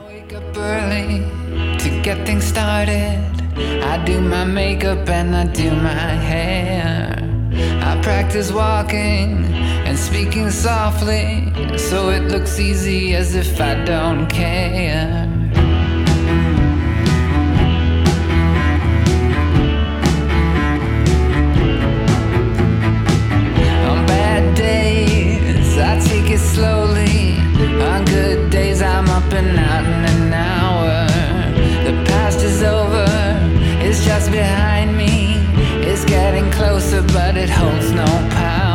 I 7.85 8.01
practice 8.01 8.51
walking 8.51 9.45
and 9.85 9.97
speaking 9.97 10.49
softly, 10.49 11.53
so 11.77 12.09
it 12.09 12.23
looks 12.31 12.59
easy 12.59 13.15
as 13.15 13.35
if 13.35 13.61
I 13.61 13.75
don't 13.85 14.27
care. 14.27 15.44
On 27.95 28.03
good 28.03 28.51
days, 28.51 28.81
I'm 28.81 29.07
up 29.09 29.31
and 29.31 29.57
out 29.57 29.85
in 29.85 30.03
an 30.15 30.33
hour. 30.33 31.07
The 31.85 31.93
past 32.09 32.39
is 32.39 32.61
over, 32.61 33.05
it's 33.79 34.03
just 34.03 34.31
behind 34.31 34.97
me 34.97 35.35
It's 35.89 36.03
getting 36.03 36.51
closer, 36.51 37.01
but 37.13 37.37
it 37.37 37.49
holds 37.49 37.91
no 37.91 38.05
power. 38.31 38.74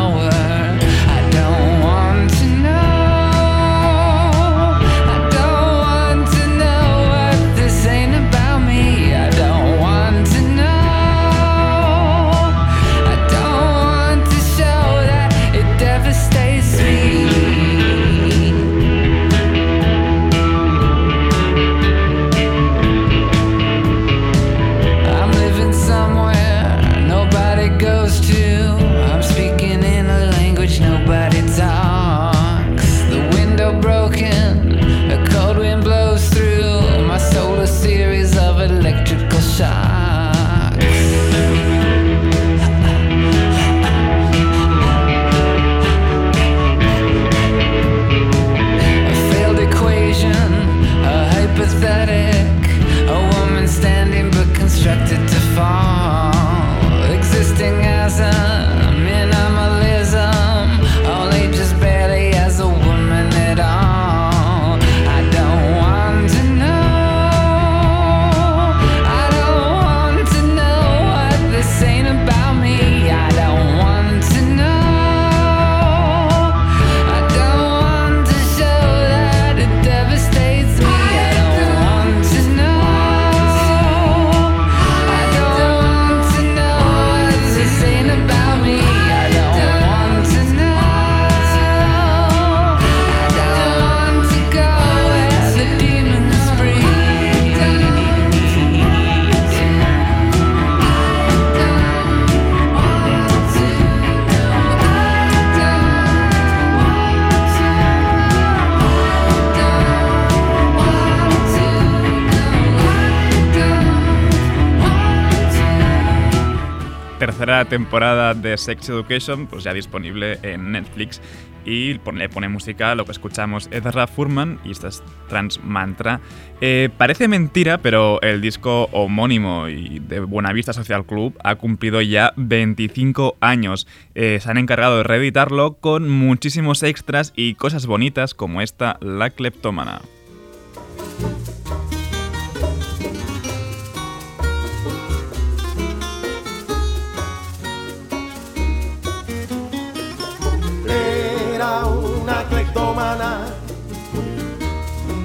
Temporada 117.70 118.34
de 118.34 118.58
Sex 118.58 118.90
Education, 118.90 119.46
pues 119.46 119.64
ya 119.64 119.72
disponible 119.72 120.38
en 120.42 120.72
Netflix. 120.72 121.22
Y 121.64 122.00
le 122.14 122.28
pone 122.30 122.48
música 122.48 122.94
lo 122.94 123.04
que 123.04 123.12
escuchamos 123.12 123.68
Ezra 123.70 124.06
Furman 124.06 124.58
y 124.64 124.70
esta 124.70 124.88
es 124.88 125.02
Trans 125.28 125.62
Mantra. 125.62 126.20
Eh, 126.62 126.88
parece 126.96 127.28
mentira, 127.28 127.78
pero 127.78 128.20
el 128.22 128.40
disco 128.40 128.88
homónimo 128.92 129.68
y 129.68 129.98
de 129.98 130.20
Buenavista 130.20 130.72
Social 130.72 131.04
Club 131.04 131.38
ha 131.44 131.56
cumplido 131.56 132.00
ya 132.00 132.32
25 132.36 133.36
años. 133.40 133.86
Eh, 134.14 134.38
se 134.40 134.50
han 134.50 134.56
encargado 134.56 134.98
de 134.98 135.02
reeditarlo 135.02 135.74
con 135.74 136.08
muchísimos 136.08 136.82
extras 136.82 137.32
y 137.36 137.54
cosas 137.54 137.86
bonitas 137.86 138.34
como 138.34 138.62
esta, 138.62 138.96
La 139.00 139.28
Cleptómana. 139.30 140.00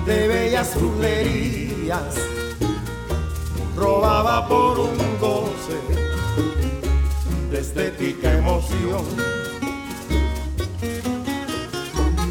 De 0.06 0.28
bellas 0.30 0.74
chulerías, 0.80 2.16
robaba 3.76 4.48
por 4.48 4.80
un 4.80 4.98
goce 5.20 5.82
de 7.52 7.60
estética 7.60 8.32
emoción. 8.32 9.04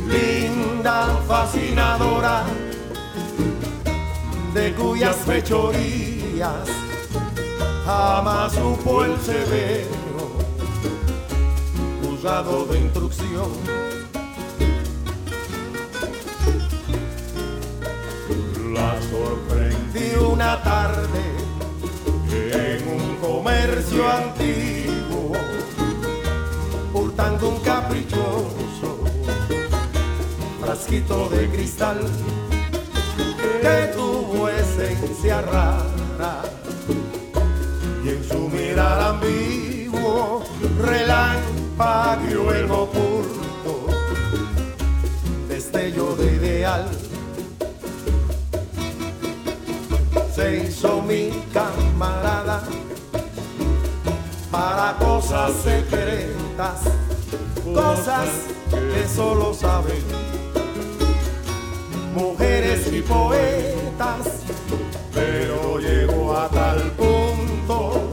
Linda, 0.08 1.20
fascinadora, 1.28 2.44
de 4.54 4.72
cuyas 4.72 5.16
fechorías 5.26 6.68
jamás 7.84 8.54
supo 8.54 9.04
el 9.04 9.20
severo 9.20 10.38
juzgado 12.00 12.64
de 12.64 12.78
instrucción 12.78 13.83
una 20.24 20.62
tarde 20.62 21.22
en 22.52 22.88
un 22.88 23.16
comercio 23.16 24.08
antiguo, 24.08 25.32
hurtando 26.92 27.48
un 27.48 27.60
caprichoso 27.60 29.04
frasquito 30.60 31.28
de 31.28 31.48
cristal 31.50 32.00
que 33.62 33.92
tuvo 33.94 34.48
esencia 34.48 35.42
rara. 35.42 36.42
Y 38.04 38.08
en 38.08 38.24
su 38.24 38.48
mirar 38.48 39.00
ambiguo 39.00 40.42
relampagueó 40.80 42.52
el 42.52 42.70
oculto 42.70 43.43
se 50.44 50.56
hizo 50.58 51.00
mi 51.00 51.30
camarada 51.54 52.62
para 54.50 54.94
cosas 54.98 55.52
secretas, 55.62 56.80
cosas 57.64 58.28
que 58.70 59.08
solo 59.08 59.54
saben 59.54 60.04
mujeres 62.14 62.92
y 62.92 63.00
poetas, 63.00 64.44
pero 65.14 65.78
llegó 65.78 66.36
a 66.36 66.48
tal 66.50 66.82
punto 66.92 68.10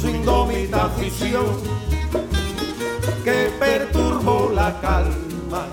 su 0.00 0.08
indómita 0.08 0.86
afición 0.86 1.60
que 3.22 3.50
perturbó 3.58 4.50
la 4.54 4.80
calma 4.80 5.66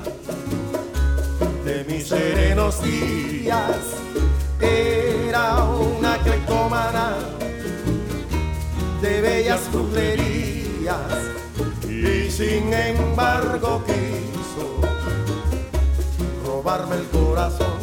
de 1.64 1.86
mis 1.86 2.08
serenos 2.10 2.84
días. 2.84 4.04
Una 5.44 6.18
cleptómana 6.20 7.18
de 9.02 9.22
bellas 9.22 9.60
fruterías 9.72 10.98
y 11.86 12.32
sin 12.32 12.74
embargo 12.74 13.84
quiso 13.86 14.80
robarme 16.46 16.96
el 16.96 17.08
corazón. 17.10 17.83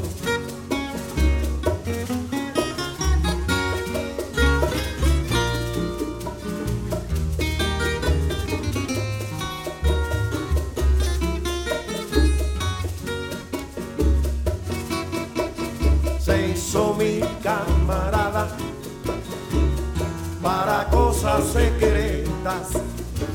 Para 20.43 20.89
cosas 20.91 21.45
secretas, 21.53 22.69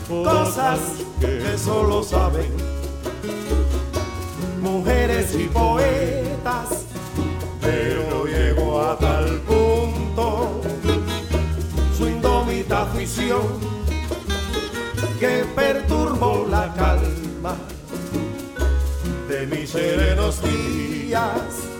cosas 0.07 0.79
que 1.19 1.57
solo 1.57 2.03
saben 2.03 2.51
mujeres 4.61 5.35
y 5.35 5.45
poetas, 5.45 6.85
pero 7.61 8.25
llegó 8.25 8.81
a 8.81 8.97
tal 8.97 9.39
punto 9.41 10.61
su 11.97 12.07
indómita 12.07 12.83
afición 12.83 13.43
que 15.19 15.45
perturbó 15.55 16.47
la 16.49 16.73
calma 16.73 17.55
de 19.29 19.47
mis 19.47 19.69
serenos 19.69 20.41
días. 20.41 21.74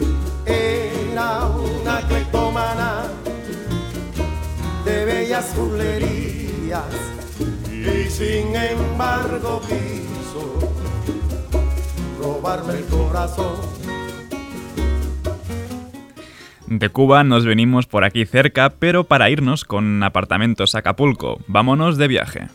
Y 7.69 8.09
sin 8.09 8.55
embargo 8.55 9.61
robarme 12.17 12.75
el 12.75 12.85
corazón. 12.85 13.55
De 16.67 16.87
Cuba 16.89 17.25
nos 17.25 17.45
venimos 17.45 17.85
por 17.85 18.05
aquí 18.05 18.25
cerca, 18.25 18.69
pero 18.79 19.03
para 19.03 19.29
irnos 19.29 19.65
con 19.65 20.01
apartamentos 20.03 20.73
a 20.73 20.79
Acapulco. 20.79 21.39
Vámonos 21.47 21.97
de 21.97 22.07
viaje. 22.07 22.47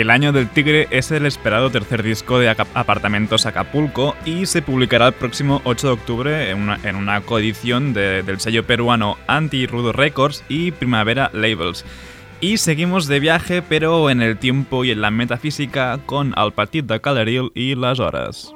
El 0.00 0.08
Año 0.08 0.32
del 0.32 0.48
Tigre 0.48 0.88
es 0.90 1.10
el 1.10 1.26
esperado 1.26 1.68
tercer 1.68 2.02
disco 2.02 2.38
de 2.38 2.48
Apartamentos 2.48 3.44
Acapulco 3.44 4.16
y 4.24 4.46
se 4.46 4.62
publicará 4.62 5.08
el 5.08 5.12
próximo 5.12 5.60
8 5.64 5.88
de 5.88 5.92
octubre 5.92 6.50
en 6.50 6.96
una, 6.96 7.20
coedición 7.20 7.92
del 7.92 8.40
sello 8.40 8.64
peruano 8.64 9.18
Anti-Rudo 9.26 9.92
Records 9.92 10.42
y 10.48 10.70
Primavera 10.70 11.30
Labels. 11.34 11.84
Y 12.40 12.56
seguimos 12.56 13.08
de 13.08 13.20
viaje, 13.20 13.60
pero 13.60 14.08
en 14.08 14.22
el 14.22 14.38
tiempo 14.38 14.86
y 14.86 14.90
en 14.90 15.02
la 15.02 15.10
metafísica, 15.10 16.00
con 16.06 16.32
Al 16.34 16.54
Petit 16.54 16.86
de 16.86 16.98
Caleril 17.02 17.52
y 17.54 17.74
Las 17.74 18.00
Horas. 18.00 18.54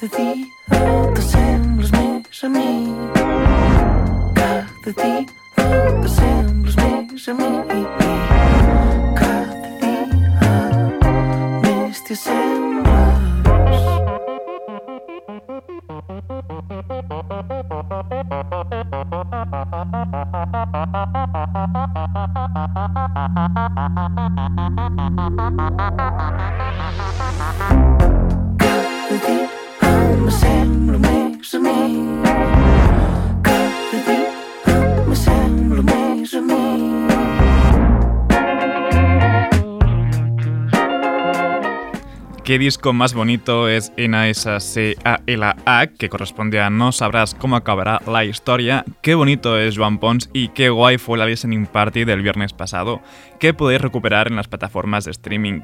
sympathy. 0.00 0.49
Qué 42.50 42.58
disco 42.58 42.92
más 42.92 43.14
bonito 43.14 43.68
es 43.68 43.92
Ena 43.96 44.28
esa 44.28 44.58
C 44.58 44.96
A 45.04 45.20
L 45.28 45.40
A 45.44 45.86
que 45.86 46.08
corresponde 46.08 46.60
a 46.60 46.68
No 46.68 46.90
sabrás 46.90 47.32
cómo 47.32 47.54
acabará 47.54 48.02
la 48.08 48.24
historia. 48.24 48.84
Qué 49.02 49.14
bonito 49.14 49.56
es 49.56 49.78
Joan 49.78 50.00
Pons 50.00 50.28
y 50.32 50.48
qué 50.48 50.68
guay 50.68 50.98
fue 50.98 51.16
la 51.16 51.26
listening 51.26 51.66
party 51.66 52.02
del 52.04 52.22
viernes 52.22 52.52
pasado, 52.52 53.02
que 53.38 53.54
podéis 53.54 53.80
recuperar 53.80 54.26
en 54.26 54.34
las 54.34 54.48
plataformas 54.48 55.04
de 55.04 55.12
streaming. 55.12 55.60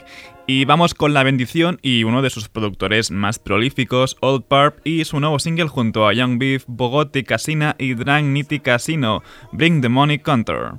Y 0.46 0.64
vamos 0.64 0.94
con 0.94 1.12
la 1.12 1.24
bendición 1.24 1.80
y 1.82 2.04
uno 2.04 2.22
de 2.22 2.30
sus 2.30 2.48
productores 2.48 3.10
más 3.10 3.40
prolíficos, 3.40 4.16
Old 4.20 4.44
Purp, 4.44 4.78
y 4.84 5.04
su 5.06 5.18
nuevo 5.18 5.40
single 5.40 5.66
junto 5.66 6.06
a 6.06 6.12
Young 6.12 6.38
Beef, 6.38 6.62
Bogotá 6.68 7.20
Casina 7.24 7.74
y 7.80 7.94
Drang 7.94 8.32
Nitty 8.32 8.60
Casino, 8.60 9.24
Bring 9.50 9.80
the 9.80 9.88
Money 9.88 10.20
Counter. 10.20 10.74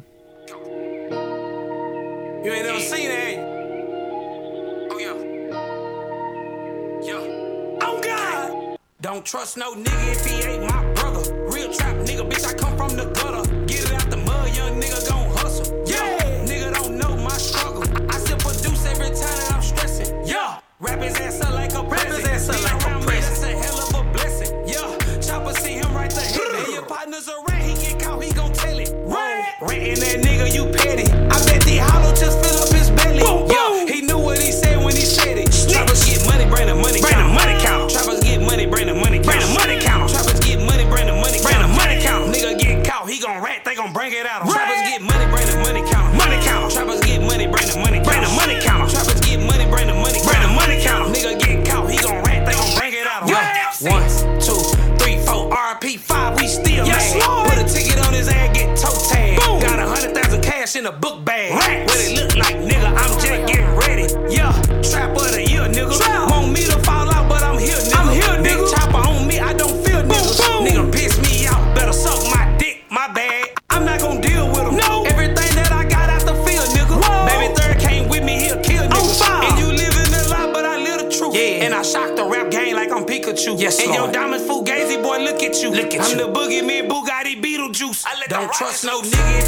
Don't 8.99 9.23
trust 9.23 9.57
no 9.57 9.75
nigga 9.75 10.11
if 10.11 10.25
he 10.25 10.43
ain't 10.43 10.63
my 10.63 10.83
brother. 10.93 11.21
Real 11.51 11.71
trap 11.71 11.95
nigga, 11.97 12.27
bitch, 12.27 12.43
I 12.47 12.53
come 12.55 12.75
from 12.75 12.97
the 12.97 13.05
gutter. 13.05 13.47
Get 13.67 13.85
it 13.85 13.93
out 13.93 14.09
the 14.09 14.17
mud, 14.17 14.55
young 14.55 14.81
nigga 14.81 15.07
gon' 15.07 15.29
hustle. 15.37 15.83
Yeah, 15.85 16.17
nigga 16.47 16.73
don't 16.73 16.97
know 16.97 17.15
my 17.15 17.37
struggle. 17.37 17.83
I 18.09 18.17
still 18.17 18.37
produce 18.37 18.87
every 18.87 19.09
time 19.09 19.37
that 19.37 19.53
I'm 19.53 19.61
stressing. 19.61 20.25
Yeah, 20.25 20.61
rap 20.79 20.99
his 20.99 21.15
ass 21.19 21.41
up 21.41 21.53
like 21.53 21.73
a 21.73 21.83
rap 21.83 22.07
his 22.07 22.25
ass 22.25 22.49
up 22.49 22.63
like 22.63 22.73
a 22.73 23.05
That's 23.05 23.43
a 23.43 23.53
hell 23.53 23.77
of 23.77 23.93
a 24.01 24.11
blessing. 24.13 24.49
Yeah, 24.65 24.97
chopper 25.21 25.53
see 25.53 25.73
him 25.73 25.93
right 25.93 26.09
the 26.09 26.21
head. 26.21 26.65
And 26.65 26.73
your 26.73 26.85
partner's 26.87 27.27
a 27.27 27.37
rat, 27.47 27.61
he 27.61 27.75
get 27.75 28.01
caught, 28.01 28.23
he 28.23 28.33
gon' 28.33 28.51
tell 28.51 28.79
it. 28.79 28.89
Rat, 29.05 29.61
ratting 29.61 29.99
that 30.01 30.25
nigga, 30.25 30.51
you 30.51 30.73
petty. 30.73 31.05
I 31.05 31.37
bet 31.45 31.61
the 31.61 31.77
hollow 31.85 32.15
just 32.15 32.41
fill 32.41 32.57
up 32.65 32.73
his 32.73 32.89
belly. 32.89 33.21
Yeah, 33.21 33.85
he 33.93 34.01
knew 34.01 34.17
what 34.17 34.41
he 34.41 34.51
said 34.51 34.83
when 34.83 34.95
he 34.95 35.05
said 35.05 35.37
it. 35.37 35.53
Choppers 35.69 36.03
get 36.03 36.25
money, 36.25 36.49
bring 36.49 36.65
the 36.65 36.73
money, 36.73 36.99
bring 36.99 37.13
the 37.13 37.29
money 37.29 37.53
count. 37.61 37.61
Choppers 37.61 37.61
get 37.61 37.66
money, 38.57 38.65
bring 38.65 38.87
the 38.87 38.93
money, 38.95 39.19
bring 39.21 39.39
the 39.39 39.53
money 39.53 39.77
count. 39.79 40.09
Choppers 40.09 40.39
get 40.39 40.57
money, 40.65 40.83
bring 40.89 41.05
the 41.05 41.13
money, 41.13 41.37
bring 41.45 41.61
the 41.61 41.69
money 41.77 42.01
count. 42.01 42.33
Nigga 42.33 42.57
get 42.57 42.83
caught, 42.83 43.07
he 43.07 43.19
gon' 43.19 43.39
rat, 43.43 43.61
they 43.63 43.75
gon' 43.75 43.93
bring 43.93 44.11
it 44.11 44.25
out. 44.25 44.49
Choppers 44.49 44.81
get 44.89 45.01
money, 45.01 45.29
bring 45.29 45.45
the 45.45 45.57
money 45.61 45.85
count, 45.85 46.17
money 46.17 46.41
count. 46.41 46.73
Choppers 46.73 46.99
get 47.01 47.21
money, 47.21 47.45
bring 47.45 47.69
the 47.69 47.77
money, 47.77 48.01
bring 48.01 48.17
the 48.17 48.33
money 48.33 48.57
count. 48.59 48.89
Choppers 48.89 49.21
get 49.21 49.37
money, 49.45 49.69
bring 49.69 49.85
the 49.85 49.93
money, 49.93 50.17
bring 50.25 50.41
the 50.41 50.49
money 50.57 50.81
count. 50.81 51.13
Nigga 51.13 51.37
get 51.37 51.69
caught, 51.69 51.85
he 51.85 52.01
gon' 52.01 52.23
rat, 52.25 52.49
they 52.49 52.53
gon' 52.57 52.73
bring 52.81 52.93
it 52.97 53.05
out. 53.05 53.29
One, 53.85 54.01
two, 54.41 54.57
three, 54.97 55.21
four, 55.21 55.53
RP 55.53 55.99
five, 55.99 56.33
we 56.41 56.47
still 56.47 56.81
yes, 56.81 57.13
mad. 57.13 57.53
Put 57.53 57.61
a 57.61 57.65
ticket 57.69 58.01
on 58.07 58.13
his 58.13 58.27
ass, 58.27 58.57
get 58.57 58.73
toe 58.73 58.97
tag. 59.05 59.37
Got 59.37 59.77
a 59.77 59.85
hundred 59.85 60.17
thousand 60.17 60.41
cash 60.41 60.75
in 60.75 60.87
a 60.87 60.91
book 60.91 61.23
look 85.87 86.01
at 86.01 86.11
you. 86.11 86.17
Look 86.17 86.27
at 86.27 86.27
I'm 86.27 86.33
the 86.33 86.39
boogeyman, 86.39 86.89
Bugatti 86.89 87.41
Beetlejuice. 87.41 88.03
I 88.05 88.19
let 88.19 88.29
don't 88.29 88.53
trust 88.53 88.83
no 88.85 89.01
nigga 89.01 89.46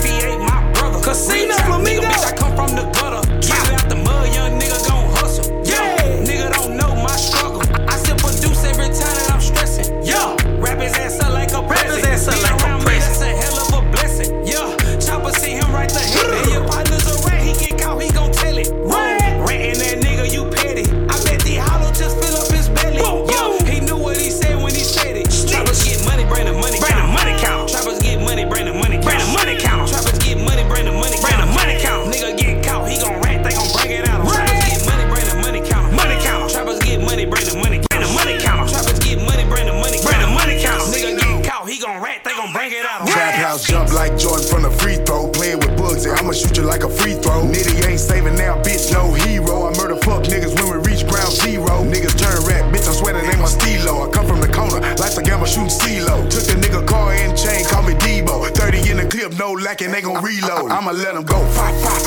let 60.99 61.13
them 61.13 61.23
go. 61.23 61.39
Five, 61.51 61.75
five, 61.81 62.01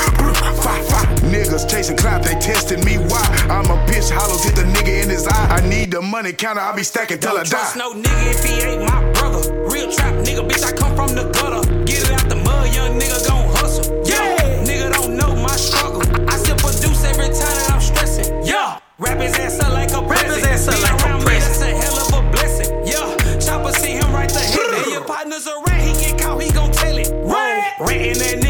five, 0.57 0.85
five. 0.87 1.07
Niggas 1.33 1.69
chasing 1.69 1.97
clout, 1.97 2.23
they 2.23 2.35
testing 2.39 2.83
me 2.85 2.97
why. 2.97 3.25
I'm 3.49 3.65
a 3.65 3.77
bitch, 3.87 4.11
hollows 4.11 4.43
hit 4.43 4.55
the 4.55 4.63
nigga 4.63 5.03
in 5.03 5.09
his 5.09 5.27
eye. 5.27 5.47
I 5.57 5.67
need 5.67 5.91
the 5.91 6.01
money 6.01 6.33
counter, 6.33 6.61
I 6.61 6.75
be 6.75 6.83
stacking 6.83 7.19
till 7.19 7.37
I 7.37 7.43
die. 7.43 7.49
trust 7.49 7.75
no 7.75 7.93
nigga 7.93 8.31
if 8.31 8.43
he 8.43 8.61
ain't 8.61 8.83
my 8.85 9.01
brother. 9.13 9.41
Real 9.65 9.91
trap 9.91 10.13
nigga, 10.25 10.47
bitch, 10.47 10.63
I 10.63 10.71
come 10.71 10.95
from 10.95 11.15
the 11.15 11.29
gutter. 11.31 11.63
Get 11.85 12.03
it 12.03 12.11
out 12.11 12.29
the 12.29 12.35
mud, 12.35 12.73
young 12.73 12.99
nigga 12.99 13.27
gon' 13.27 13.49
hustle. 13.55 13.85
Yeah, 14.05 14.37
nigga 14.63 14.93
don't 14.93 15.17
know 15.17 15.35
my 15.35 15.55
struggle. 15.55 16.03
I 16.29 16.37
still 16.37 16.57
produce 16.57 17.03
every 17.03 17.27
time 17.27 17.55
that 17.57 17.71
I'm 17.73 17.81
stressing. 17.81 18.45
Yeah, 18.45 18.79
rap 18.99 19.17
his 19.19 19.33
ass 19.35 19.59
up 19.59 19.73
like 19.73 19.91
a 19.91 20.01
Rap 20.01 20.25
his 20.25 20.43
ass 20.45 20.67
up 20.67 20.81
like 20.81 21.01
a 21.01 21.05
around 21.05 21.19
me, 21.19 21.25
present. 21.25 21.59
That's 21.59 21.61
a 21.61 21.71
hell 21.81 21.97
of 21.97 22.27
a 22.27 22.31
blessing. 22.31 22.69
Yeah, 22.85 23.39
chopper 23.39 23.71
see 23.73 23.93
him 23.93 24.11
right 24.13 24.29
the 24.29 24.39
head. 24.39 24.85
And 24.85 24.91
your 24.91 25.05
partner's 25.05 25.47
a 25.47 25.55
rat, 25.65 25.81
he 25.81 25.93
get 25.93 26.21
caught, 26.21 26.41
he 26.41 26.51
gon' 26.51 26.71
tell 26.71 26.97
it. 26.97 27.09
Rat, 27.25 27.79
ratting 27.79 28.19
that 28.19 28.42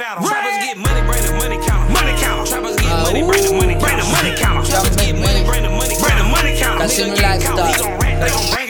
it 0.00 0.06
out. 0.06 0.24
Trappers 0.24 0.58
get 0.64 0.76
money, 0.78 1.00
bring 1.06 1.22
the 1.24 1.32
money 1.36 1.58
count, 1.66 1.90
money 1.92 2.14
count. 2.20 2.48
Trappers 2.48 2.76
get 2.76 2.88
money, 2.88 3.22
bring 3.22 3.44
the 3.44 3.52
money, 3.52 3.76
bring 3.76 3.96
the 3.96 4.04
money 4.08 4.32
count. 4.36 4.66
Trappers 4.66 4.96
get 4.96 5.16
money, 5.16 5.44
bring 5.44 5.62
the 5.62 5.70
money, 5.70 5.94
bring 6.00 6.16
the 6.16 6.24
money 6.24 6.56
count. 6.58 6.80
Casino 6.80 7.14
Nigga 7.14 7.20
get 7.20 7.42
caught, 7.44 7.68
he 7.68 7.82
gon' 7.82 7.98
rat, 8.00 8.20
they 8.20 8.30
gon' 8.30 8.50
bring 8.50 8.64
it 8.64 8.64
out. 8.64 8.69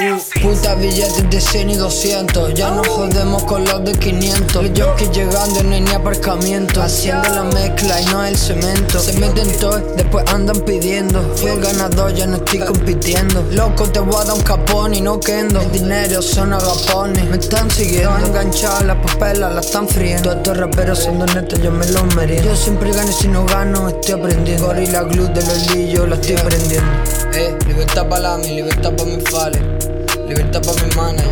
Uh, 0.00 0.40
Puta 0.40 0.74
billetes 0.76 1.28
de 1.28 1.38
100 1.38 1.70
y 1.70 1.76
200 1.76 2.54
Ya 2.54 2.70
no 2.70 2.82
jodemos 2.84 3.44
con 3.44 3.64
los 3.66 3.84
de 3.84 3.92
500 3.92 4.54
Los 4.54 4.80
jockeys 4.80 5.10
llegando 5.12 5.62
no 5.62 5.74
hay 5.74 5.82
ni 5.82 5.90
aparcamiento. 5.92 6.82
Haciendo 6.82 7.28
la 7.28 7.42
mezcla 7.42 8.00
y 8.00 8.06
no 8.06 8.24
el 8.24 8.36
cemento. 8.36 8.98
Se 8.98 9.12
meten 9.14 9.46
todos, 9.58 9.82
después 9.96 10.24
andan 10.28 10.60
pidiendo. 10.60 11.20
Fui 11.36 11.50
el 11.50 11.60
ganador, 11.60 12.14
ya 12.14 12.26
no 12.26 12.36
estoy 12.36 12.60
compitiendo. 12.60 13.44
Loco, 13.50 13.84
te 13.90 14.00
voy 14.00 14.14
a 14.16 14.24
dar 14.24 14.36
un 14.36 14.42
capón 14.42 14.94
y 14.94 15.02
no 15.02 15.20
kendo. 15.20 15.60
El 15.60 15.70
dinero 15.70 16.22
son 16.22 16.54
agapones 16.54 17.28
Me 17.28 17.36
están 17.36 17.70
siguiendo. 17.70 18.16
Enganchadas 18.26 18.84
las 18.84 18.96
papelas, 18.96 19.52
la 19.52 19.60
están 19.60 19.86
friendo. 19.86 20.22
Todos 20.22 20.36
estos 20.38 20.56
raperos 20.56 20.98
son 20.98 21.18
donetes, 21.18 21.62
yo 21.62 21.70
me 21.70 21.86
los 21.86 22.14
meriendo. 22.16 22.48
Yo 22.48 22.56
siempre 22.56 22.90
gano 22.92 23.10
y 23.10 23.12
si 23.12 23.28
no 23.28 23.44
gano 23.44 23.88
estoy 23.90 24.14
aprendiendo. 24.14 24.66
Gorilla 24.66 25.02
glue 25.02 25.28
de 25.28 25.42
los 25.42 25.74
lillos, 25.74 26.08
la 26.08 26.14
estoy 26.14 26.36
prendiendo. 26.36 26.90
Eh, 27.34 27.54
libertad 27.66 28.08
para 28.08 28.20
la 28.22 28.36
mi, 28.38 28.48
libertad 28.48 28.92
para 28.96 29.10
mi 29.10 29.20
fale 29.20 29.89
Libertad 30.30 30.62
para 30.62 30.86
mi 30.86 30.94
manager. 30.94 31.28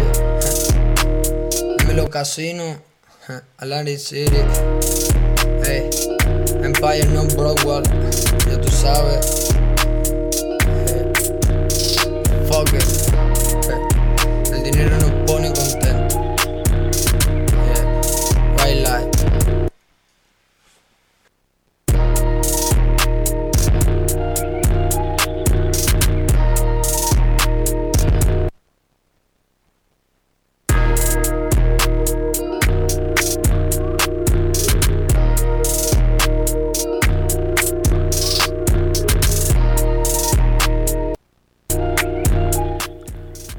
Dímelo 1.79 2.11
casino. 2.11 2.79
Atlantic 3.59 3.99
City. 4.01 4.43
Hey. 5.63 5.89
Empire 6.65 7.07
no 7.15 7.23
Brockwell. 7.37 7.85
Ya 8.51 8.61
tú 8.61 8.69
sabes. 8.73 9.55
Fuck 12.49 12.75
it. 12.75 13.18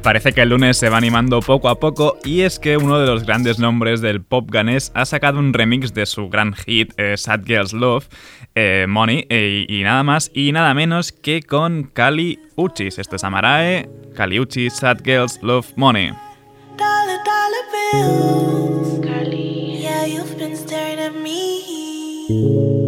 Parece 0.09 0.33
que 0.33 0.41
el 0.41 0.49
lunes 0.49 0.75
se 0.75 0.89
va 0.89 0.97
animando 0.97 1.39
poco 1.39 1.69
a 1.69 1.79
poco 1.79 2.17
y 2.25 2.41
es 2.41 2.57
que 2.57 2.77
uno 2.77 2.97
de 2.97 3.05
los 3.05 3.27
grandes 3.27 3.59
nombres 3.59 4.01
del 4.01 4.23
pop 4.23 4.49
ganés 4.49 4.91
ha 4.95 5.05
sacado 5.05 5.37
un 5.37 5.53
remix 5.53 5.93
de 5.93 6.07
su 6.07 6.29
gran 6.29 6.55
hit 6.55 6.91
eh, 6.97 7.15
Sad 7.15 7.41
Girls 7.45 7.73
Love, 7.73 8.07
eh, 8.55 8.87
Money, 8.89 9.27
eh, 9.29 9.67
y 9.69 9.83
nada 9.83 10.01
más 10.01 10.31
y 10.33 10.51
nada 10.51 10.73
menos 10.73 11.11
que 11.11 11.43
con 11.43 11.83
Kali 11.83 12.39
Uchis. 12.55 12.97
Esto 12.97 13.17
es 13.17 13.23
Amarae, 13.23 13.87
Kali 14.15 14.39
Uchis, 14.39 14.77
Sad 14.77 15.01
Girls 15.05 15.37
Love 15.43 15.67
Money. 15.75 16.11
Dollar, 16.75 17.19
dollar 17.23 17.65
bills. 17.93 19.05
Carly. 19.05 19.77
Yeah, 19.79 20.07
you've 20.07 20.35
been 20.39 20.57
staring 20.57 20.97
at 20.97 21.13
me. 21.13 22.78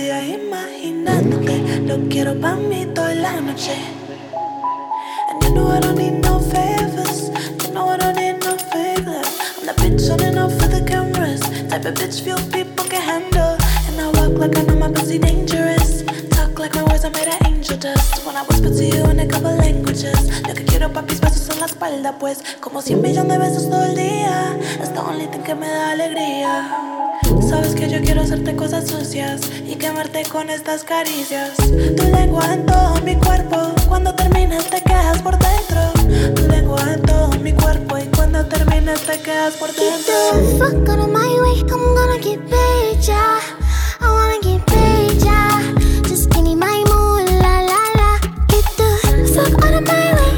Día. 0.00 0.20
Lo 1.86 2.08
quiero 2.08 2.34
pa' 2.40 2.56
mí 2.56 2.86
toda 2.94 3.14
la 3.14 3.40
noche. 3.40 3.76
And 5.30 5.42
you 5.42 5.54
know 5.54 5.70
I 5.70 5.80
don't 5.80 5.96
need 5.96 6.22
no 6.22 6.38
favors. 6.38 7.30
You 7.64 7.72
know 7.72 7.88
I 7.88 7.96
don't 7.96 8.16
need 8.16 8.38
no 8.44 8.56
favors. 8.72 9.28
I'm 9.58 9.66
the 9.66 9.74
bitch 9.76 10.08
running 10.08 10.38
off 10.38 10.52
for 10.58 10.68
the 10.68 10.82
cameras. 10.86 11.40
Type 11.68 11.84
of 11.84 11.94
bitch 11.94 12.22
few 12.22 12.36
people 12.50 12.84
can 12.84 13.02
handle. 13.02 13.56
And 13.88 14.00
I 14.00 14.06
walk 14.16 14.38
like 14.38 14.56
I 14.56 14.62
know 14.62 14.76
my 14.76 14.90
pussy 14.90 15.18
dangerous. 15.18 16.02
Talk 16.30 16.58
like 16.58 16.74
my 16.74 16.84
words 16.84 17.04
are 17.04 17.10
made 17.10 17.28
of 17.28 17.46
angel 17.46 17.76
dust. 17.76 18.24
When 18.24 18.36
I 18.36 18.42
whisper 18.44 18.70
to 18.70 18.84
you 18.84 19.04
in 19.10 19.20
a 19.20 19.26
couple 19.26 19.54
languages. 19.56 20.20
Lo 20.46 20.54
que 20.54 20.64
quiero 20.64 20.92
pa' 20.92 21.02
mis 21.02 21.20
besos 21.20 21.48
en 21.50 21.60
la 21.60 21.66
espalda, 21.66 22.18
pues. 22.18 22.42
Como 22.60 22.80
cien 22.82 23.00
millones 23.00 23.32
de 23.32 23.38
besos 23.38 23.70
todo 23.70 23.84
el 23.84 23.96
día. 23.96 24.56
Es 24.82 24.92
the 24.92 25.00
only 25.00 25.26
thing 25.26 25.42
que 25.42 25.54
me 25.54 25.68
da 25.68 25.90
alegría. 25.92 26.89
Sabes 27.48 27.74
que 27.74 27.88
yo 27.88 28.00
quiero 28.00 28.22
hacerte 28.22 28.54
cosas 28.56 28.88
sucias 28.88 29.40
y 29.66 29.74
quemarte 29.76 30.22
con 30.24 30.50
estas 30.50 30.84
caricias. 30.84 31.56
Tu 31.56 32.04
lengua 32.04 32.54
en 32.54 32.66
todo 32.66 33.00
mi 33.02 33.16
cuerpo, 33.16 33.72
cuando 33.88 34.14
terminas 34.14 34.64
te 34.66 34.82
quedas 34.82 35.20
por 35.22 35.36
dentro. 35.38 36.34
Tu 36.34 36.48
lengua 36.48 36.80
en 36.92 37.02
todo 37.02 37.28
mi 37.40 37.52
cuerpo 37.52 37.98
y 37.98 38.04
cuando 38.16 38.44
terminas 38.46 39.00
te 39.02 39.18
quedas 39.20 39.54
por 39.54 39.68
dentro. 39.68 39.90
Get 39.90 40.06
the 40.06 40.58
fuck 40.58 40.88
out 40.88 41.00
of 41.00 41.08
my 41.08 41.40
way, 41.42 41.60
I'm 41.70 41.94
gonna 41.94 42.18
get 42.18 42.40
paid, 42.48 43.00
yeah. 43.02 43.40
I 44.00 44.08
wanna 44.08 44.38
get 44.42 44.64
paid, 44.66 45.22
yeah. 45.22 45.60
Just 46.08 46.30
give 46.30 46.42
me 46.44 46.54
my 46.54 46.84
mood, 46.86 47.28
la 47.42 47.60
la 47.62 47.82
la. 47.98 48.18
Get 48.48 48.64
the 48.76 48.88
fuck 49.34 49.64
out 49.64 49.74
of 49.74 49.86
my 49.86 50.14
way, 50.14 50.29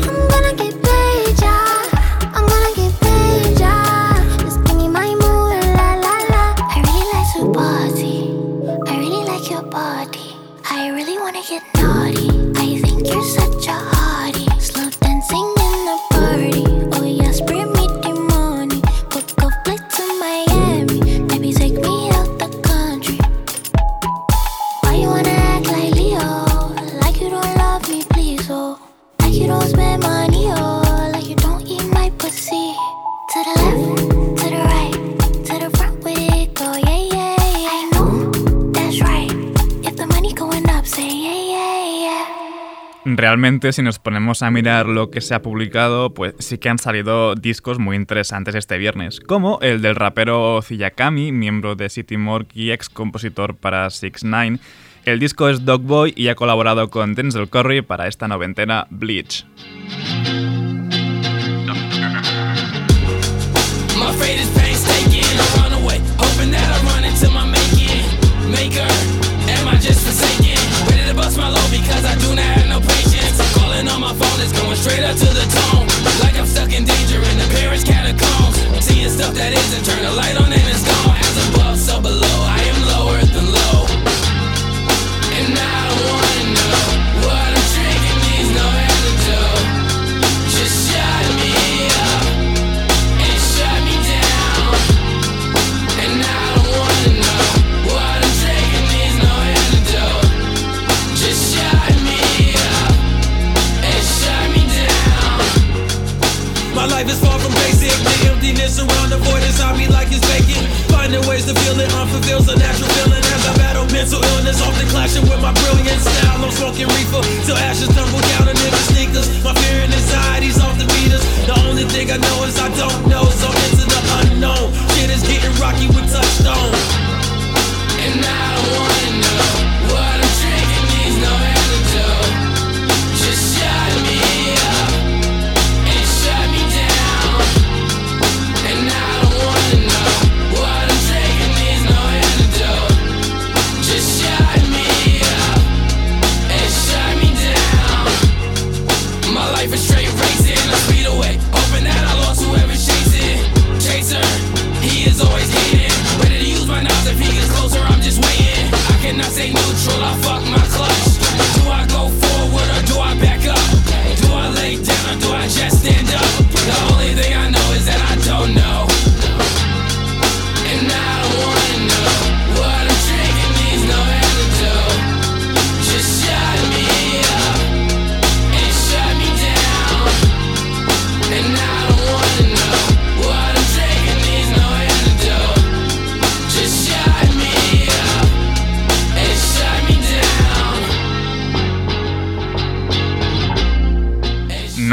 realmente 43.33 43.72
si 43.72 43.80
nos 43.80 43.99
ponemos 43.99 44.43
a 44.43 44.51
mirar 44.51 44.85
lo 44.85 45.11
que 45.11 45.22
se 45.22 45.35
ha 45.35 45.41
publicado, 45.41 46.12
pues 46.12 46.35
sí 46.39 46.59
que 46.59 46.68
han 46.68 46.78
salido 46.78 47.35
discos 47.35 47.78
muy 47.78 47.97
interesantes 47.97 48.55
este 48.55 48.76
viernes, 48.76 49.20
como 49.20 49.59
el 49.62 49.80
del 49.80 49.95
rapero 49.95 50.61
Ziyakami, 50.61 51.33
miembro 51.33 51.74
de 51.74 51.89
City 51.89 52.18
Morgue 52.18 52.51
y 52.53 52.72
ex 52.72 52.91
compositor 52.91 53.57
para 53.57 53.89
6 53.89 54.24
9 54.24 54.59
El 55.07 55.18
disco 55.18 55.49
es 55.49 55.64
Dog 55.64 55.80
Boy 55.80 56.12
y 56.14 56.28
ha 56.28 56.35
colaborado 56.35 56.91
con 56.91 57.14
Denzel 57.14 57.49
Curry 57.49 57.80
para 57.80 58.07
esta 58.07 58.28
noventena 58.28 58.87
Bleach. 58.91 59.47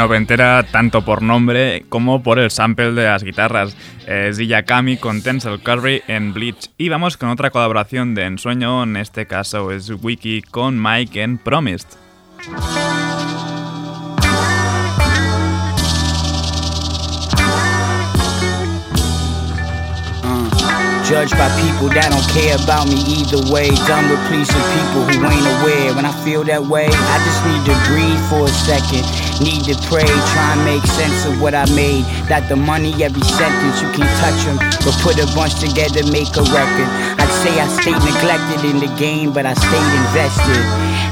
Noventera 0.00 0.62
tanto 0.62 1.04
por 1.04 1.20
nombre 1.20 1.84
como 1.90 2.22
por 2.22 2.38
el 2.38 2.50
sample 2.50 2.92
de 2.92 3.04
las 3.04 3.22
guitarras. 3.22 3.76
Es 4.06 4.38
con 4.98 5.22
Tensel 5.22 5.60
Curry 5.60 6.02
en 6.08 6.32
Bleach. 6.32 6.70
Y 6.78 6.88
vamos 6.88 7.18
con 7.18 7.28
otra 7.28 7.50
colaboración 7.50 8.14
de 8.14 8.24
ensueño, 8.24 8.82
en 8.82 8.96
este 8.96 9.26
caso 9.26 9.70
es 9.70 9.92
Wiki 10.02 10.40
con 10.40 10.82
Mike 10.82 11.22
en 11.22 11.36
Promised. 11.36 11.88
Judged 21.10 21.34
by 21.34 21.50
people 21.58 21.90
that 21.90 22.14
don't 22.14 22.22
care 22.30 22.54
about 22.54 22.86
me 22.86 23.02
either 23.02 23.42
way. 23.50 23.66
Done 23.90 24.06
with 24.06 24.22
pleasing 24.30 24.62
people 24.78 25.02
who 25.10 25.18
ain't 25.26 25.42
aware. 25.58 25.90
When 25.98 26.06
I 26.06 26.14
feel 26.22 26.46
that 26.46 26.62
way, 26.62 26.86
I 26.86 27.16
just 27.26 27.42
need 27.50 27.66
to 27.66 27.74
breathe 27.90 28.22
for 28.30 28.46
a 28.46 28.54
second. 28.54 29.02
Need 29.42 29.66
to 29.66 29.74
pray, 29.90 30.06
try 30.06 30.54
and 30.54 30.62
make 30.62 30.86
sense 30.86 31.26
of 31.26 31.42
what 31.42 31.50
I 31.50 31.66
made. 31.74 32.06
That 32.30 32.46
the 32.46 32.54
money, 32.54 32.94
every 33.02 33.26
sentence, 33.26 33.82
you 33.82 33.90
can 33.90 34.06
touch 34.22 34.38
them. 34.46 34.62
But 34.86 34.94
put 35.02 35.18
a 35.18 35.26
bunch 35.34 35.58
together, 35.58 36.06
make 36.14 36.30
a 36.38 36.46
record. 36.46 36.86
Say 37.30 37.58
I 37.58 37.66
stayed 37.68 38.02
neglected 38.02 38.68
in 38.68 38.80
the 38.80 38.90
game, 38.98 39.32
but 39.32 39.46
I 39.46 39.54
stayed 39.54 39.92
invested. 40.04 40.64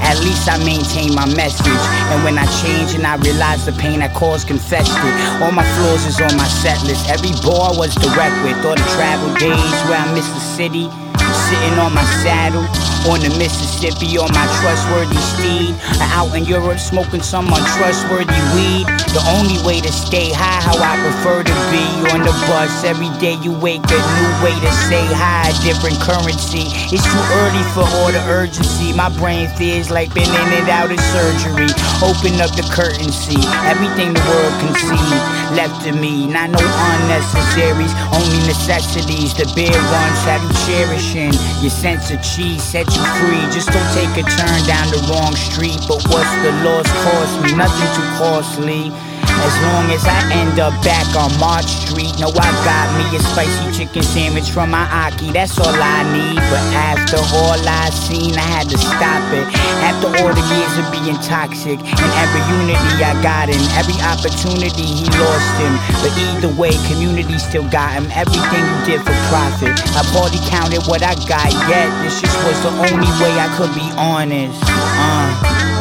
At 0.03 0.19
least 0.21 0.49
I 0.51 0.59
maintain 0.65 1.15
my 1.15 1.27
message. 1.35 1.85
And 2.13 2.25
when 2.25 2.37
I 2.37 2.47
change 2.61 2.95
and 2.95 3.07
I 3.07 3.17
realize 3.17 3.65
the 3.65 3.73
pain 3.73 4.03
I 4.03 4.09
caused, 4.13 4.47
confessed 4.47 4.93
it. 4.93 5.15
All 5.43 5.53
my 5.53 5.65
flaws 5.77 6.05
is 6.07 6.21
on 6.21 6.37
my 6.37 6.47
set 6.47 6.83
list. 6.85 7.09
Every 7.09 7.33
bar 7.47 7.77
was 7.79 7.95
direct 7.95 8.37
with 8.45 8.59
all 8.67 8.77
the 8.77 8.89
travel 8.97 9.33
days 9.39 9.79
where 9.89 9.99
I 9.99 10.13
missed 10.13 10.35
the 10.35 10.41
city. 10.41 11.08
Sitting 11.47 11.79
on 11.79 11.95
my 11.95 12.05
saddle, 12.21 12.67
on 13.07 13.21
the 13.23 13.31
Mississippi, 13.39 14.19
on 14.19 14.29
my 14.35 14.47
trustworthy 14.61 15.17
steed. 15.17 15.73
Out 16.13 16.35
in 16.35 16.45
Europe, 16.45 16.79
smoking 16.79 17.23
some 17.23 17.47
untrustworthy 17.47 18.43
weed. 18.53 18.85
The 19.15 19.23
only 19.39 19.57
way 19.65 19.81
to 19.81 19.93
stay 19.93 20.29
high, 20.35 20.61
how 20.61 20.77
I 20.77 20.99
prefer 21.01 21.43
to 21.47 21.57
be 21.73 21.85
on 22.13 22.21
the 22.27 22.35
bus. 22.51 22.85
Every 22.85 23.09
day 23.23 23.39
you 23.41 23.53
wake, 23.53 23.81
a 23.87 24.01
new 24.19 24.33
way 24.45 24.53
to 24.53 24.73
say 24.91 25.05
hi, 25.09 25.49
different 25.65 25.97
currency. 26.03 26.69
It's 26.93 27.07
too 27.07 27.25
early 27.41 27.65
for 27.73 27.87
all 27.97 28.13
the 28.13 28.21
urgency. 28.29 28.93
My 28.93 29.09
brain 29.17 29.49
feels 29.57 29.91
like 29.91 30.13
been 30.13 30.29
in 30.29 30.49
and 30.59 30.69
out 30.69 30.91
of 30.91 31.01
surgery. 31.15 31.71
Open 32.05 32.37
up 32.45 32.53
the 32.59 32.67
curtain, 32.69 33.09
see 33.09 33.41
everything 33.65 34.13
the 34.13 34.25
world 34.29 34.55
can 34.61 34.75
see. 34.77 35.09
left 35.57 35.85
to 35.85 35.93
me. 35.93 36.27
Not 36.27 36.51
no 36.51 36.61
unnecessaries, 36.61 37.93
only 38.13 38.41
necessities. 38.47 39.35
The 39.35 39.47
bare 39.57 39.83
ones 39.91 40.21
have 40.29 40.43
you 40.45 40.55
cherishing. 40.67 41.28
Your 41.61 41.71
sense 41.71 42.11
of 42.11 42.23
cheese 42.23 42.63
set 42.63 42.87
you 42.89 43.05
free. 43.19 43.43
Just 43.53 43.69
don't 43.69 43.91
take 43.95 44.13
a 44.17 44.25
turn 44.27 44.59
down 44.67 44.87
the 44.91 45.01
wrong 45.11 45.35
street. 45.35 45.79
But 45.89 46.03
what's 46.09 46.33
the 46.45 46.53
loss 46.65 46.89
cost 47.05 47.43
me? 47.43 47.55
Nothing 47.57 47.91
too 47.97 48.09
costly. 48.17 48.93
As 49.39 49.55
long 49.63 49.87
as 49.95 50.05
I 50.05 50.19
end 50.35 50.59
up 50.59 50.75
back 50.83 51.07
on 51.15 51.31
March 51.39 51.67
Street, 51.67 52.19
know 52.19 52.31
I 52.35 52.51
got 52.67 52.87
me 52.99 53.17
a 53.17 53.21
spicy 53.21 53.71
chicken 53.71 54.03
sandwich 54.03 54.51
from 54.51 54.71
my 54.71 54.83
Aki. 54.91 55.31
That's 55.31 55.59
all 55.59 55.71
I 55.71 56.03
need. 56.11 56.37
But 56.51 56.65
after 57.09 57.25
all 57.41 57.57
I 57.57 57.89
seen, 57.89 58.37
I 58.37 58.45
had 58.45 58.69
to 58.69 58.77
stop 58.77 59.25
it. 59.33 59.49
After 59.81 60.13
all 60.21 60.29
the 60.29 60.45
years 60.53 60.75
of 60.77 60.93
being 60.93 61.17
toxic, 61.25 61.81
and 61.81 62.11
every 62.21 62.45
unity 62.53 63.01
I 63.01 63.17
got 63.25 63.49
in, 63.49 63.57
every 63.81 63.97
opportunity 64.05 64.85
he 64.85 65.09
lost 65.17 65.57
him. 65.57 65.73
But 66.05 66.13
either 66.21 66.53
way, 66.53 66.77
community 66.85 67.41
still 67.41 67.65
got 67.73 67.97
him. 67.97 68.13
Everything 68.13 68.61
you 68.61 68.79
did 68.85 69.01
for 69.01 69.17
profit. 69.33 69.73
I've 69.97 70.05
already 70.13 70.37
counted 70.53 70.85
what 70.85 71.01
I 71.01 71.17
got 71.25 71.49
yet. 71.73 71.89
This 72.05 72.21
just 72.21 72.37
was 72.45 72.61
the 72.61 72.77
only 72.77 73.09
way 73.25 73.33
I 73.41 73.49
could 73.57 73.73
be 73.73 73.89
honest. 73.97 74.61
Uh, 74.69 75.33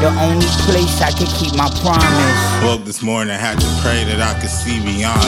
the 0.02 0.14
only 0.22 0.45
place 0.70 1.02
I 1.02 1.10
could 1.10 1.30
keep 1.34 1.58
my 1.58 1.66
promise. 1.82 2.41
Woke 2.62 2.86
this 2.86 3.02
morning, 3.02 3.34
had 3.34 3.58
to 3.58 3.70
pray 3.82 4.06
that 4.06 4.22
I 4.22 4.38
could 4.38 4.54
see 4.54 4.78
beyond. 4.78 5.26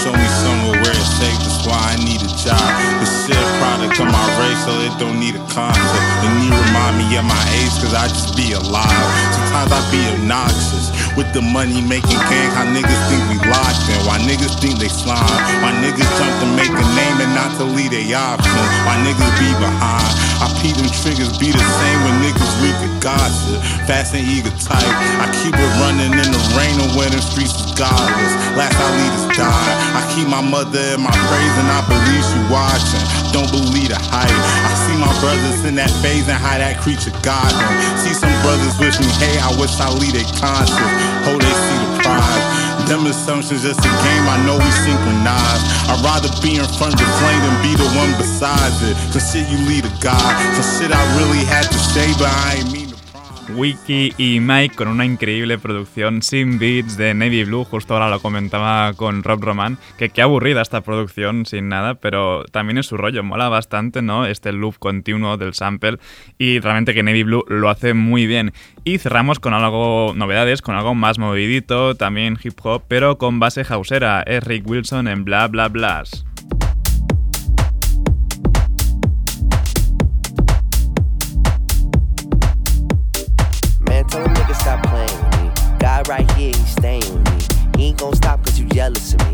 Show 0.00 0.12
me 0.12 0.28
somewhere 0.40 0.80
where 0.80 0.96
it's 0.96 1.12
safe, 1.20 1.36
that's 1.36 1.60
why 1.68 1.76
I 1.76 2.00
need 2.00 2.24
a 2.24 2.30
job. 2.40 2.64
This 3.04 3.12
shit 3.28 3.36
a 3.36 3.48
product 3.60 4.00
of 4.00 4.08
my 4.08 4.26
race, 4.40 4.60
so 4.64 4.72
it 4.80 4.94
don't 4.96 5.20
need 5.20 5.36
a 5.36 5.44
concept. 5.52 6.06
And 6.24 6.32
you 6.40 6.48
remind 6.48 6.96
me 6.96 7.12
of 7.20 7.28
my 7.28 7.44
age, 7.60 7.76
cause 7.76 7.92
I 7.92 8.08
just 8.08 8.32
be 8.32 8.56
alive. 8.56 9.08
Sometimes 9.36 9.70
I 9.72 9.80
be 9.92 10.00
obnoxious. 10.16 10.88
With 11.16 11.32
the 11.32 11.40
money 11.40 11.80
making 11.80 12.20
gang, 12.28 12.52
how 12.52 12.68
niggas 12.68 13.02
think 13.08 13.24
we 13.32 13.36
locked 13.48 13.88
in. 13.88 14.00
Why 14.04 14.20
niggas 14.20 14.56
think 14.60 14.76
they 14.80 14.92
slime. 14.92 15.20
Why 15.64 15.72
niggas 15.80 16.08
jump 16.20 16.32
to 16.40 16.48
make 16.56 16.72
a 16.72 16.86
name 16.92 17.20
and 17.24 17.32
not 17.32 17.56
to 17.56 17.64
lead 17.64 17.92
they 17.92 18.12
options. 18.12 18.68
Why 18.84 19.00
niggas 19.00 19.32
be 19.40 19.48
behind. 19.56 20.12
I 20.42 20.46
peep 20.60 20.76
them 20.76 20.88
triggers 20.90 21.32
be 21.38 21.52
the 21.52 21.64
same 21.80 21.98
when 22.04 22.14
niggas 22.20 22.54
weak 22.60 22.76
the 22.84 22.90
gossip. 23.00 23.60
Fast 23.88 24.14
and 24.14 24.24
eager 24.26 24.52
type. 24.60 24.84
I 25.22 25.26
keep 25.40 25.54
it 25.56 25.72
running 25.80 26.12
in 26.12 26.28
the 26.32 26.42
rain 26.56 26.76
and 26.80 26.92
where 26.96 27.08
the 27.08 27.20
streets 27.20 27.56
is 27.56 27.72
godless. 27.76 28.32
Last 28.56 28.76
our 28.76 28.92
is 29.16 29.26
died. 29.36 29.76
I 29.96 30.02
keep 30.12 30.28
my 30.28 30.44
mother 30.44 30.96
in 30.96 31.00
my 31.00 31.14
praise 31.28 31.56
and 31.60 31.68
I 31.68 31.80
believe 31.88 32.24
she 32.24 32.40
watching. 32.52 33.04
Don't 33.32 33.50
believe 33.52 33.92
the 33.92 34.00
hype. 34.00 34.32
I 34.32 34.72
see 34.84 34.96
my 34.96 35.12
brothers 35.20 35.64
in 35.64 35.76
that 35.76 35.92
phase 36.04 36.28
and 36.28 36.40
how 36.40 36.58
that 36.58 36.80
creature 36.80 37.12
got 37.20 37.52
them. 37.52 37.72
See 38.00 38.16
some 38.16 38.32
brothers 38.44 38.76
wish 38.80 39.00
me, 39.00 39.08
hey, 39.20 39.36
I 39.40 39.52
wish 39.60 39.76
I 39.80 39.88
lead 39.92 40.12
they 40.16 40.26
conscious. 40.36 40.92
Hope 41.28 41.40
they 41.40 41.54
see 41.54 41.78
the 41.84 41.88
prize. 42.04 42.55
Them 42.86 43.04
assumptions 43.06 43.62
just 43.62 43.80
a 43.80 43.90
game, 44.06 44.24
I 44.30 44.38
know 44.46 44.54
we 44.54 44.70
synchronize. 44.86 45.62
I'd 45.90 45.98
rather 46.06 46.30
be 46.40 46.54
in 46.54 46.64
front 46.78 46.94
of 46.94 47.00
the 47.02 47.10
flame 47.18 47.42
than 47.42 47.58
be 47.60 47.74
the 47.74 47.90
one 47.98 48.14
besides 48.14 48.78
it. 48.86 48.94
Some 49.10 49.22
shit 49.26 49.50
you 49.50 49.58
lead 49.66 49.84
a 49.84 49.92
God. 49.98 50.32
Some 50.54 50.70
shit 50.78 50.92
I 50.94 51.02
really 51.18 51.44
had 51.44 51.66
to 51.66 51.78
say, 51.78 52.06
but 52.14 52.30
I 52.30 52.62
ain't 52.62 52.72
mean 52.72 52.85
Wiki 53.56 54.12
y 54.18 54.38
Mike 54.40 54.76
con 54.76 54.88
una 54.88 55.06
increíble 55.06 55.58
producción 55.58 56.20
sin 56.20 56.58
beats 56.58 56.96
de 56.96 57.14
Navy 57.14 57.44
Blue, 57.44 57.64
justo 57.64 57.94
ahora 57.94 58.10
lo 58.10 58.20
comentaba 58.20 58.92
con 58.92 59.22
Rob 59.22 59.42
Roman, 59.42 59.78
que 59.96 60.10
qué 60.10 60.20
aburrida 60.20 60.60
esta 60.60 60.82
producción 60.82 61.46
sin 61.46 61.68
nada, 61.68 61.94
pero 61.94 62.44
también 62.44 62.76
es 62.76 62.86
su 62.86 62.96
rollo, 62.96 63.24
mola 63.24 63.48
bastante, 63.48 64.02
¿no? 64.02 64.26
Este 64.26 64.52
loop 64.52 64.78
continuo 64.78 65.38
del 65.38 65.54
sample 65.54 65.98
y 66.36 66.60
realmente 66.60 66.92
que 66.92 67.02
Navy 67.02 67.22
Blue 67.22 67.44
lo 67.48 67.70
hace 67.70 67.94
muy 67.94 68.26
bien. 68.26 68.52
Y 68.84 68.98
cerramos 68.98 69.40
con 69.40 69.54
algo 69.54 70.12
novedades, 70.14 70.60
con 70.60 70.74
algo 70.74 70.94
más 70.94 71.18
movidito, 71.18 71.94
también 71.94 72.38
hip 72.42 72.58
hop, 72.62 72.82
pero 72.86 73.16
con 73.16 73.40
base 73.40 73.64
hausera, 73.68 74.22
es 74.22 74.44
Rick 74.44 74.68
Wilson 74.68 75.08
en 75.08 75.24
Bla 75.24 75.48
Bla 75.48 75.68
Blas. 75.68 76.26
Right 86.08 86.30
here, 86.32 86.52
he's 86.54 86.68
staying 86.68 87.02
with 87.12 87.24
me. 87.30 87.56
He 87.76 87.88
ain't 87.88 87.98
gon' 87.98 88.14
stop 88.14 88.44
cause 88.44 88.58
you 88.58 88.66
jealous 88.66 89.14
of 89.14 89.20
me. 89.20 89.25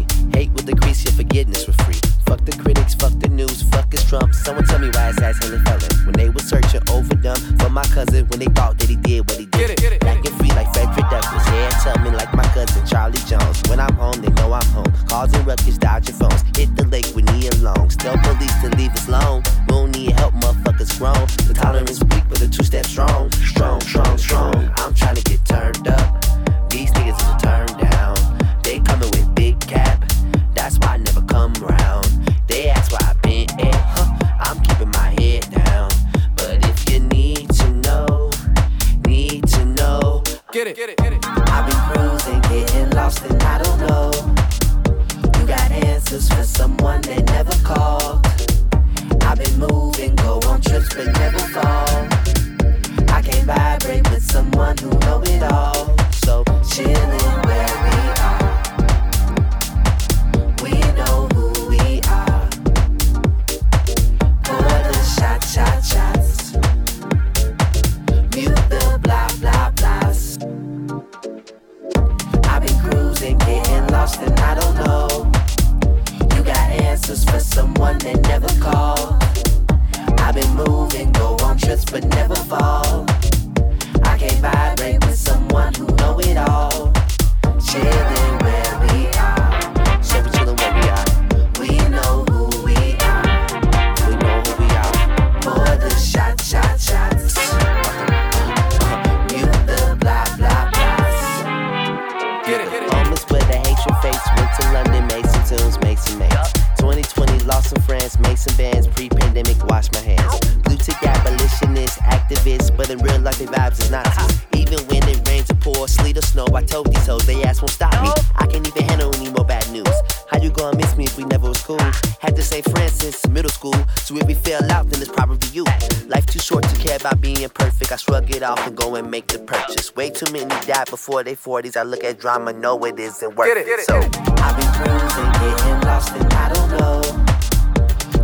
Is 113.92 114.04
Nazis. 114.04 114.46
Even 114.54 114.78
when 114.86 115.08
it 115.08 115.28
rains 115.28 115.50
or 115.50 115.54
pours, 115.56 115.92
sleet 115.92 116.16
or 116.16 116.22
snow, 116.22 116.46
I 116.54 116.62
told 116.62 116.92
these 116.92 117.06
hoes 117.06 117.24
they 117.26 117.42
ass 117.42 117.60
won't 117.60 117.70
stop 117.70 117.92
me. 118.02 118.10
I 118.36 118.46
can't 118.46 118.66
even 118.66 118.84
handle 118.84 119.14
any 119.16 119.30
more 119.30 119.44
bad 119.44 119.68
news. 119.70 119.88
How 120.30 120.38
you 120.38 120.50
gonna 120.50 120.76
miss 120.76 120.96
me 120.96 121.04
if 121.04 121.16
we 121.16 121.24
never 121.24 121.48
was 121.48 121.60
cool? 121.62 121.80
Had 122.20 122.36
the 122.36 122.42
same 122.42 122.62
friends 122.62 122.92
since 122.92 123.26
middle 123.28 123.50
school, 123.50 123.74
so 123.96 124.16
if 124.16 124.26
we 124.26 124.34
fell 124.34 124.64
out, 124.72 124.88
then 124.88 125.00
it's 125.00 125.10
probably 125.10 125.48
you. 125.50 125.64
Life 126.06 126.26
too 126.26 126.38
short 126.38 126.64
to 126.64 126.76
care 126.76 126.96
about 126.96 127.20
being 127.20 127.48
perfect. 127.48 127.92
I 127.92 127.96
shrug 127.96 128.30
it 128.34 128.42
off 128.42 128.66
and 128.66 128.76
go 128.76 128.94
and 128.94 129.10
make 129.10 129.26
the 129.28 129.38
purchase. 129.40 129.94
Way 129.94 130.10
too 130.10 130.30
many 130.32 130.48
died 130.66 130.88
before 130.90 131.22
they 131.24 131.34
40s. 131.34 131.76
I 131.76 131.82
look 131.82 132.04
at 132.04 132.18
drama, 132.18 132.52
know 132.52 132.78
it 132.84 132.98
isn't 132.98 133.36
worth 133.36 133.56
it. 133.56 133.80
So 133.86 133.96
I've 133.96 134.56
been 134.58 134.72
cruising, 134.78 135.32
getting 135.40 135.80
lost, 135.86 136.14
and 136.14 136.32
I 136.34 136.52
don't 136.52 136.70
know. 136.78 137.00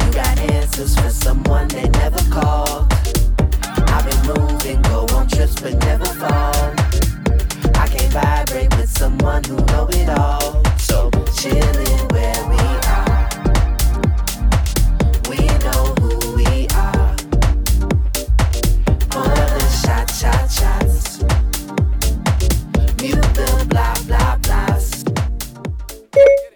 You 0.05 0.13
got 0.13 0.39
answers 0.39 0.99
for 0.99 1.11
someone 1.11 1.69
that 1.69 1.91
never 1.93 2.23
called. 2.31 3.18
I've 3.99 4.07
been 4.09 4.27
moving, 4.29 4.81
go 4.83 5.07
on 5.17 5.27
trips, 5.27 5.61
but 5.61 5.75
never 5.85 6.05
fall. 6.05 6.55
I 7.75 7.89
can't 7.89 8.13
vibrate 8.13 8.71
with 8.77 8.89
someone 8.89 9.43
who 9.43 9.57
know 9.57 9.89
it 9.91 10.09
all. 10.09 10.63
So 10.79 11.11
chillin' 11.35 12.13
where 12.13 12.47
we 12.49 12.61
are. 12.95 13.29
We 15.29 15.39
know 15.65 15.83
who 15.99 16.37
we 16.37 16.69
are. 16.77 17.17
Pour 19.11 19.35
shot, 19.83 20.09
shot, 20.13 20.49
shots. 20.49 21.19
Mute 23.03 23.29
the 23.35 23.67
blah, 23.69 23.97
blah, 24.07 24.37
blahs. 24.37 25.03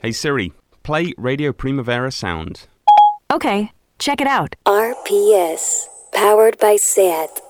Hey 0.00 0.12
Siri, 0.12 0.52
play 0.84 1.12
Radio 1.18 1.52
Primavera 1.52 2.12
Sound. 2.12 2.68
Okay, 3.32 3.72
check 3.98 4.20
it 4.20 4.28
out. 4.28 4.54
RPS, 4.64 5.88
powered 6.12 6.58
by 6.58 6.76
SAT. 6.76 7.40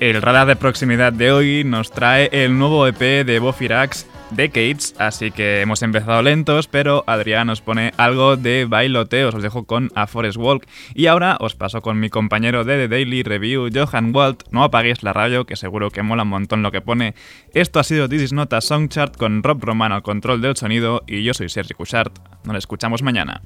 El 0.00 0.20
radar 0.20 0.46
de 0.46 0.54
proximidad 0.54 1.14
de 1.14 1.32
hoy 1.32 1.64
nos 1.64 1.90
trae 1.90 2.28
el 2.30 2.58
nuevo 2.58 2.86
EP 2.86 3.24
de 3.24 3.38
Bofirax, 3.38 4.04
Decades, 4.30 4.94
así 4.98 5.30
que 5.30 5.60
hemos 5.60 5.82
empezado 5.82 6.22
lentos, 6.22 6.66
pero 6.66 7.04
Adrián 7.06 7.46
nos 7.46 7.60
pone 7.60 7.92
algo 7.96 8.36
de 8.36 8.64
bailoteo, 8.64 9.28
os 9.28 9.42
dejo 9.42 9.64
con 9.64 9.90
A 9.94 10.06
Forest 10.06 10.36
Walk. 10.38 10.66
Y 10.94 11.06
ahora 11.06 11.36
os 11.40 11.54
paso 11.54 11.82
con 11.82 12.00
mi 12.00 12.10
compañero 12.10 12.64
de 12.64 12.76
The 12.76 12.88
Daily 12.88 13.22
Review, 13.22 13.68
Johan 13.72 14.14
Walt. 14.14 14.44
No 14.50 14.64
apaguéis 14.64 15.02
la 15.02 15.12
radio, 15.12 15.44
que 15.46 15.56
seguro 15.56 15.90
que 15.90 16.02
mola 16.02 16.24
un 16.24 16.30
montón 16.30 16.62
lo 16.62 16.72
que 16.72 16.80
pone. 16.80 17.14
Esto 17.52 17.80
ha 17.80 17.84
sido 17.84 18.08
This 18.08 18.22
Is 18.22 18.32
Not 18.32 18.52
a 18.52 18.60
Song 18.60 18.88
Chart 18.88 19.16
con 19.16 19.42
Rob 19.42 19.62
Romano 19.62 19.94
al 19.94 20.02
control 20.02 20.40
del 20.40 20.56
sonido 20.56 21.02
y 21.06 21.22
yo 21.22 21.34
soy 21.34 21.48
Sergi 21.48 21.74
Cushart. 21.74 22.18
Nos 22.44 22.56
escuchamos 22.56 23.02
mañana. 23.02 23.42